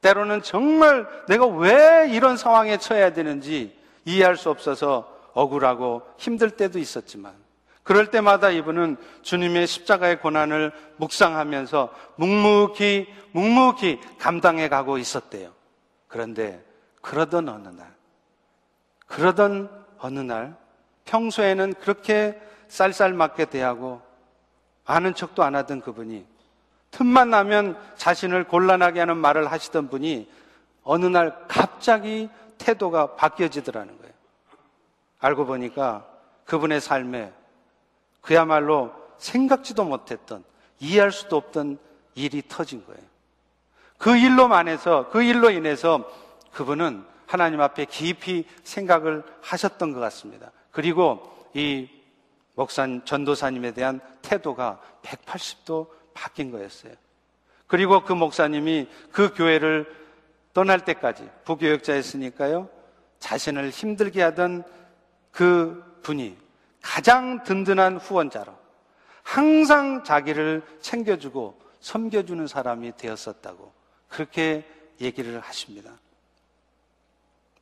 때로는 0.00 0.42
정말 0.42 1.06
내가 1.28 1.46
왜 1.46 2.08
이런 2.10 2.38
상황에 2.38 2.78
처해야 2.78 3.12
되는지 3.12 3.78
이해할 4.06 4.36
수 4.36 4.48
없어서 4.48 5.06
억울하고 5.34 6.02
힘들 6.16 6.50
때도 6.50 6.78
있었지만 6.78 7.39
그럴 7.82 8.10
때마다 8.10 8.50
이분은 8.50 8.96
주님의 9.22 9.66
십자가의 9.66 10.20
고난을 10.20 10.72
묵상하면서 10.96 11.92
묵묵히 12.16 13.08
묵묵히 13.32 14.00
감당해 14.18 14.68
가고 14.68 14.98
있었대요. 14.98 15.52
그런데 16.08 16.64
그러던 17.00 17.48
어느 17.48 17.68
날 17.68 17.94
그러던 19.06 19.70
어느 19.98 20.20
날 20.20 20.56
평소에는 21.04 21.74
그렇게 21.74 22.40
쌀쌀맞게 22.68 23.46
대하고 23.46 24.02
아는 24.84 25.14
척도 25.14 25.42
안 25.42 25.54
하던 25.56 25.80
그분이 25.80 26.26
틈만 26.90 27.30
나면 27.30 27.78
자신을 27.96 28.44
곤란하게 28.44 29.00
하는 29.00 29.16
말을 29.16 29.50
하시던 29.50 29.88
분이 29.88 30.30
어느 30.82 31.06
날 31.06 31.46
갑자기 31.48 32.28
태도가 32.58 33.14
바뀌어지더라는 33.14 33.96
거예요. 33.98 34.12
알고 35.18 35.46
보니까 35.46 36.06
그분의 36.44 36.80
삶에 36.80 37.32
그야말로 38.20 38.92
생각지도 39.18 39.84
못했던 39.84 40.44
이해할 40.78 41.12
수도 41.12 41.36
없던 41.36 41.78
일이 42.14 42.42
터진 42.46 42.84
거예요. 42.86 43.00
그 43.98 44.16
일로 44.16 44.48
만 44.48 44.68
해서 44.68 45.08
그 45.10 45.22
일로 45.22 45.50
인해서 45.50 46.10
그분은 46.52 47.04
하나님 47.26 47.60
앞에 47.60 47.84
깊이 47.84 48.46
생각을 48.64 49.22
하셨던 49.42 49.92
것 49.92 50.00
같습니다. 50.00 50.50
그리고 50.70 51.20
이 51.54 51.88
목산 52.54 53.04
전도사님에 53.04 53.72
대한 53.72 54.00
태도가 54.22 54.80
180도 55.02 55.88
바뀐 56.14 56.50
거였어요. 56.50 56.92
그리고 57.66 58.02
그 58.02 58.12
목사님이 58.12 58.88
그 59.12 59.32
교회를 59.32 59.86
떠날 60.52 60.84
때까지 60.84 61.28
부교역자였으니까요. 61.44 62.68
자신을 63.20 63.70
힘들게 63.70 64.22
하던 64.22 64.64
그 65.30 66.00
분이 66.02 66.36
가장 66.82 67.42
든든한 67.44 67.98
후원자로 67.98 68.54
항상 69.22 70.02
자기를 70.02 70.62
챙겨주고 70.80 71.60
섬겨주는 71.80 72.46
사람이 72.46 72.96
되었었다고 72.96 73.72
그렇게 74.08 74.66
얘기를 75.00 75.40
하십니다. 75.40 75.92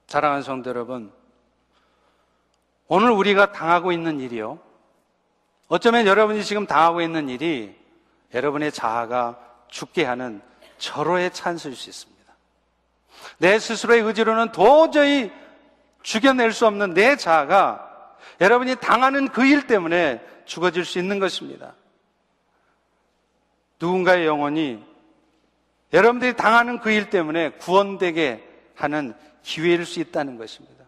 사랑하는 0.06 0.42
성도 0.42 0.70
여러분, 0.70 1.12
오늘 2.86 3.10
우리가 3.10 3.52
당하고 3.52 3.92
있는 3.92 4.18
일이요. 4.20 4.58
어쩌면 5.68 6.06
여러분이 6.06 6.42
지금 6.44 6.66
당하고 6.66 7.02
있는 7.02 7.28
일이 7.28 7.78
여러분의 8.32 8.72
자아가 8.72 9.38
죽게 9.68 10.04
하는 10.04 10.40
절호의 10.78 11.32
찬스일 11.32 11.76
수 11.76 11.90
있습니다. 11.90 12.18
내 13.38 13.58
스스로의 13.58 14.00
의지로는 14.02 14.52
도저히 14.52 15.30
죽여낼 16.02 16.52
수 16.52 16.66
없는 16.66 16.94
내 16.94 17.16
자아가 17.16 17.87
여러분이 18.40 18.76
당하는 18.76 19.28
그 19.28 19.44
일 19.44 19.66
때문에 19.66 20.20
죽어질 20.44 20.84
수 20.84 20.98
있는 20.98 21.18
것입니다. 21.18 21.74
누군가의 23.80 24.26
영혼이 24.26 24.82
여러분들이 25.92 26.36
당하는 26.36 26.78
그 26.80 26.90
일 26.90 27.10
때문에 27.10 27.50
구원되게 27.50 28.46
하는 28.74 29.14
기회일 29.42 29.86
수 29.86 30.00
있다는 30.00 30.36
것입니다. 30.38 30.84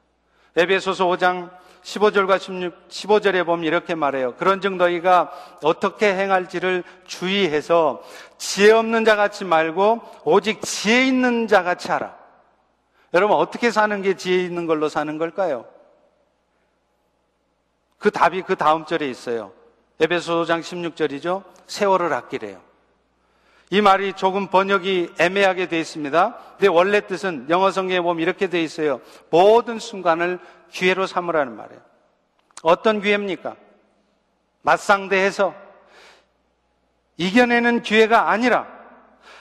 에베소서 0.57 1.07
5장 1.07 1.51
15절과 1.83 2.39
16, 2.39 2.89
15절에 2.89 3.47
보면 3.47 3.65
이렇게 3.65 3.95
말해요. 3.95 4.35
그런즉 4.37 4.75
너희가 4.77 5.33
어떻게 5.63 6.15
행할지를 6.15 6.85
주의해서 7.07 8.03
지혜 8.37 8.71
없는 8.73 9.05
자 9.07 9.17
같이 9.17 9.45
말고 9.45 10.01
오직 10.25 10.61
지혜 10.61 11.07
있는 11.07 11.49
자 11.49 11.63
같이 11.63 11.91
하라. 11.91 12.15
여러분 13.15 13.37
어떻게 13.39 13.71
사는 13.71 14.03
게 14.03 14.15
지혜 14.15 14.45
있는 14.45 14.67
걸로 14.67 14.89
사는 14.89 15.17
걸까요? 15.17 15.65
그 18.01 18.11
답이 18.11 18.43
그 18.43 18.57
다음 18.57 18.87
절에 18.87 19.09
있어요. 19.09 19.53
에베소 20.01 20.43
5장 20.43 20.61
16절이죠. 20.63 21.45
세월을 21.67 22.13
아끼래요. 22.13 22.61
이 23.69 23.83
말이 23.83 24.15
조금 24.15 24.49
번역이 24.49 25.15
애매하게 25.21 25.69
되어 25.69 25.79
있습니다. 25.79 26.37
근데 26.53 26.67
원래 26.67 27.07
뜻은 27.07 27.47
영어 27.51 27.71
성경에 27.71 28.01
보면 28.01 28.21
이렇게 28.21 28.49
되어 28.49 28.63
있어요. 28.63 29.01
모든 29.29 29.79
순간을 29.79 30.41
기회로 30.73 31.07
삼으라는 31.07 31.55
말이에요. 31.57 31.81
어떤 32.63 33.01
기회입니까? 33.03 33.55
맞상대해서 34.63 35.55
이겨내는 37.19 37.83
기회가 37.83 38.31
아니라 38.31 38.67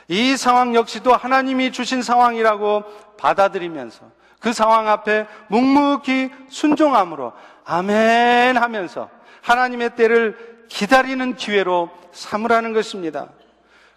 이 0.09 0.35
상황 0.35 0.75
역시도 0.75 1.13
하나님이 1.15 1.71
주신 1.71 2.01
상황이라고 2.01 2.83
받아들이면서 3.17 4.19
그 4.39 4.53
상황 4.53 4.87
앞에 4.87 5.27
묵묵히 5.47 6.31
순종함으로 6.49 7.33
아멘 7.69 8.57
하면서 8.57 9.11
하나님의 9.43 9.95
때를 9.95 10.65
기다리는 10.69 11.35
기회로 11.35 11.91
삼으라는 12.11 12.73
것입니다. 12.73 13.29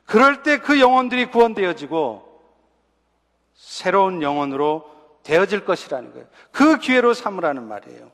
그럴 0.04 0.42
때 0.42 0.58
그 0.58 0.78
영혼들이 0.78 1.30
구원되어지고 1.30 2.22
새로운 3.54 4.20
영혼으로 4.20 4.90
되어질 5.22 5.64
것이라는 5.64 6.12
거예요. 6.12 6.26
그 6.50 6.78
기회로 6.78 7.14
삼으라는 7.14 7.66
말이에요. 7.66 8.10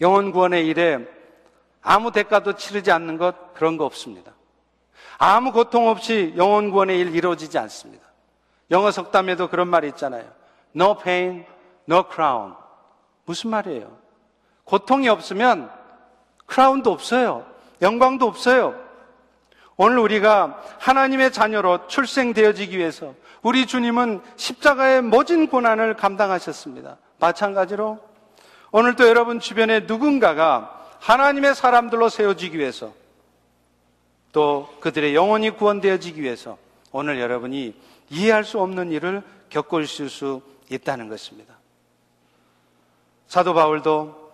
영혼 0.00 0.30
구원의 0.30 0.68
일에 0.68 1.04
아무 1.82 2.12
대가도 2.12 2.52
치르지 2.54 2.92
않는 2.92 3.16
것 3.18 3.52
그런 3.54 3.76
거 3.76 3.84
없습니다. 3.84 4.32
아무 5.18 5.50
고통 5.50 5.88
없이 5.88 6.34
영혼 6.36 6.70
구원의 6.70 7.00
일 7.00 7.16
이루어지지 7.16 7.58
않습니다. 7.58 8.06
영어 8.70 8.92
석담에도 8.92 9.48
그런 9.48 9.66
말이 9.66 9.88
있잖아요. 9.88 10.30
No 10.76 10.96
pain, 10.98 11.44
no 11.88 12.04
crown. 12.08 12.67
무슨 13.28 13.50
말이에요? 13.50 13.94
고통이 14.64 15.06
없으면 15.10 15.70
크라운도 16.46 16.90
없어요. 16.90 17.44
영광도 17.82 18.26
없어요. 18.26 18.74
오늘 19.76 19.98
우리가 19.98 20.62
하나님의 20.78 21.30
자녀로 21.30 21.88
출생되어지기 21.88 22.78
위해서 22.78 23.14
우리 23.42 23.66
주님은 23.66 24.22
십자가의 24.36 25.02
모진 25.02 25.46
고난을 25.46 25.94
감당하셨습니다. 25.96 26.96
마찬가지로 27.20 27.98
오늘도 28.72 29.06
여러분 29.06 29.40
주변에 29.40 29.80
누군가가 29.80 30.86
하나님의 31.00 31.54
사람들로 31.54 32.08
세워지기 32.08 32.58
위해서 32.58 32.94
또 34.32 34.70
그들의 34.80 35.14
영혼이 35.14 35.50
구원되어지기 35.50 36.22
위해서 36.22 36.56
오늘 36.92 37.20
여러분이 37.20 37.74
이해할 38.08 38.44
수 38.44 38.58
없는 38.58 38.90
일을 38.90 39.22
있을 39.82 40.08
수 40.08 40.40
있다는 40.70 41.08
것입니다. 41.10 41.57
사도 43.28 43.54
바울도 43.54 44.28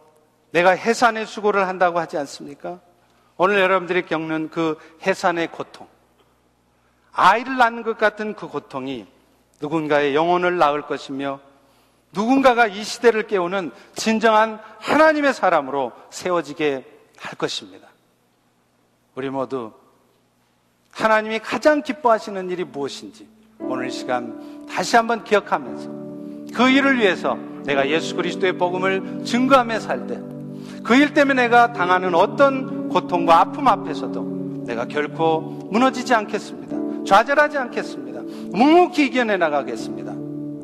내가 0.52 0.70
해산의 0.70 1.26
수고를 1.26 1.66
한다고 1.66 1.98
하지 1.98 2.16
않습니까? 2.16 2.80
오늘 3.36 3.58
여러분들이 3.58 4.06
겪는 4.06 4.50
그 4.50 4.78
해산의 5.02 5.50
고통, 5.50 5.88
아이를 7.12 7.56
낳는 7.56 7.82
것 7.82 7.98
같은 7.98 8.34
그 8.34 8.46
고통이 8.46 9.06
누군가의 9.60 10.14
영혼을 10.14 10.56
낳을 10.58 10.82
것이며 10.82 11.40
누군가가 12.12 12.68
이 12.68 12.84
시대를 12.84 13.26
깨우는 13.26 13.72
진정한 13.96 14.60
하나님의 14.78 15.34
사람으로 15.34 15.92
세워지게 16.10 16.84
할 17.18 17.34
것입니다. 17.34 17.88
우리 19.16 19.30
모두 19.30 19.72
하나님이 20.92 21.40
가장 21.40 21.82
기뻐하시는 21.82 22.50
일이 22.50 22.62
무엇인지 22.62 23.28
오늘 23.58 23.90
시간 23.90 24.66
다시 24.66 24.94
한번 24.94 25.24
기억하면서 25.24 26.03
그 26.54 26.68
일을 26.68 26.98
위해서 26.98 27.36
내가 27.64 27.88
예수 27.88 28.14
그리스도의 28.16 28.54
복음을 28.58 29.22
증거하며 29.24 29.80
살 29.80 30.06
때 30.06 30.20
그 30.82 30.94
일 30.94 31.14
때문에 31.14 31.42
내가 31.44 31.72
당하는 31.72 32.14
어떤 32.14 32.88
고통과 32.88 33.40
아픔 33.40 33.68
앞에서도 33.68 34.64
내가 34.66 34.84
결코 34.86 35.40
무너지지 35.70 36.14
않겠습니다. 36.14 37.04
좌절하지 37.06 37.56
않겠습니다. 37.58 38.20
묵묵히 38.52 39.06
이겨내 39.06 39.36
나가겠습니다. 39.38 40.12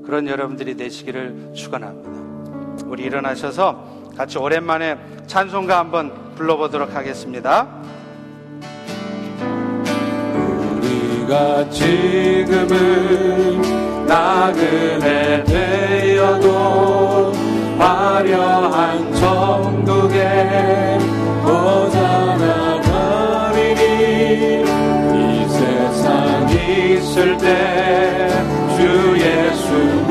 그런 0.05 0.27
여러분들이 0.29 0.77
되시기를 0.77 1.53
축원합니다. 1.55 2.11
우리 2.87 3.05
일어나셔서 3.05 4.11
같이 4.17 4.39
오랜만에 4.39 4.99
찬송가 5.27 5.79
한번 5.79 6.13
불러보도록 6.35 6.95
하겠습니다. 6.95 7.69
우리가 11.31 11.71
지금은 11.71 13.63
나그네 14.05 15.45
되어도 15.45 17.33
화려한 17.79 19.15
천국에 19.15 20.99
오자나 21.45 22.81
가리니 22.83 24.65
이 25.15 25.49
세상 25.49 26.49
있을 26.51 27.39
때 27.39 28.11
주 28.81 28.81
예수 29.19 29.69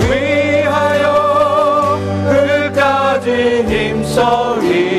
위하여 0.09 1.99
끝까지 2.29 3.65
힘써이 3.67 4.98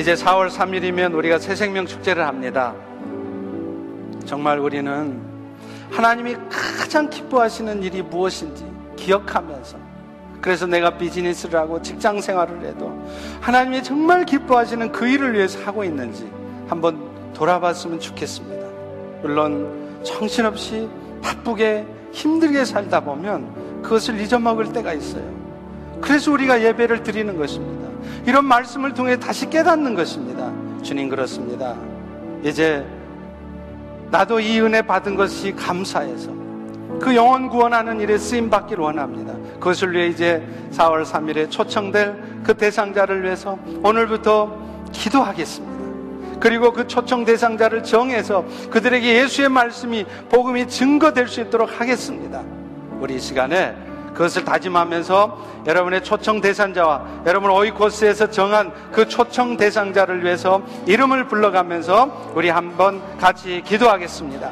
이제 0.00 0.14
4월 0.14 0.48
3일이면 0.48 1.14
우리가 1.14 1.38
새 1.38 1.54
생명 1.54 1.84
축제를 1.84 2.26
합니다. 2.26 2.74
정말 4.24 4.58
우리는 4.58 5.20
하나님이 5.90 6.36
가장 6.48 7.10
기뻐하시는 7.10 7.82
일이 7.82 8.00
무엇인지 8.00 8.64
기억하면서 8.96 9.76
그래서 10.40 10.66
내가 10.66 10.96
비즈니스를 10.96 11.60
하고 11.60 11.82
직장 11.82 12.18
생활을 12.18 12.64
해도 12.64 13.06
하나님이 13.42 13.82
정말 13.82 14.24
기뻐하시는 14.24 14.90
그 14.90 15.06
일을 15.06 15.34
위해서 15.34 15.60
하고 15.66 15.84
있는지 15.84 16.32
한번 16.66 16.98
돌아봤으면 17.34 18.00
좋겠습니다. 18.00 18.66
물론 19.20 20.00
정신없이 20.02 20.88
바쁘게 21.20 21.84
힘들게 22.12 22.64
살다 22.64 23.00
보면 23.00 23.82
그것을 23.82 24.18
잊어먹을 24.18 24.72
때가 24.72 24.94
있어요. 24.94 25.39
그래서 26.00 26.32
우리가 26.32 26.62
예배를 26.62 27.02
드리는 27.02 27.36
것입니다. 27.36 27.88
이런 28.26 28.44
말씀을 28.44 28.94
통해 28.94 29.18
다시 29.18 29.48
깨닫는 29.48 29.94
것입니다. 29.94 30.52
주님 30.82 31.08
그렇습니다. 31.08 31.76
이제 32.42 32.84
나도 34.10 34.40
이 34.40 34.60
은혜 34.60 34.82
받은 34.82 35.14
것이 35.14 35.52
감사해서 35.52 36.32
그 37.00 37.14
영혼 37.14 37.48
구원하는 37.48 38.00
일에 38.00 38.18
쓰임 38.18 38.50
받기를 38.50 38.82
원합니다. 38.82 39.34
그것을 39.54 39.92
위해 39.92 40.08
이제 40.08 40.46
4월 40.72 41.04
3일에 41.04 41.50
초청될 41.50 42.42
그 42.42 42.54
대상자를 42.54 43.22
위해서 43.22 43.58
오늘부터 43.82 44.58
기도하겠습니다. 44.92 45.80
그리고 46.40 46.72
그 46.72 46.86
초청 46.86 47.24
대상자를 47.24 47.82
정해서 47.82 48.44
그들에게 48.70 49.22
예수의 49.22 49.50
말씀이 49.50 50.04
복음이 50.30 50.68
증거될 50.68 51.28
수 51.28 51.42
있도록 51.42 51.80
하겠습니다. 51.80 52.42
우리 52.98 53.16
이 53.16 53.20
시간에 53.20 53.74
그것을 54.12 54.44
다짐하면서 54.44 55.38
여러분의 55.66 56.02
초청 56.02 56.40
대상자와 56.40 57.02
여러분 57.26 57.50
오이코스에서 57.50 58.30
정한 58.30 58.72
그 58.92 59.06
초청 59.08 59.56
대상자를 59.56 60.24
위해서 60.24 60.62
이름을 60.86 61.28
불러가면서 61.28 62.32
우리 62.34 62.48
한번 62.48 63.00
같이 63.18 63.62
기도하겠습니다. 63.64 64.50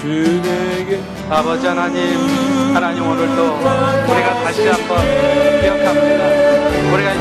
주에게 0.00 1.00
아버지 1.30 1.66
하나님 1.66 2.74
하나님 2.74 3.06
오늘도 3.06 3.42
우리가 4.12 4.34
다시 4.42 4.66
한번 4.66 4.98
기억합니다. 5.60 6.92
우리가 6.92 7.14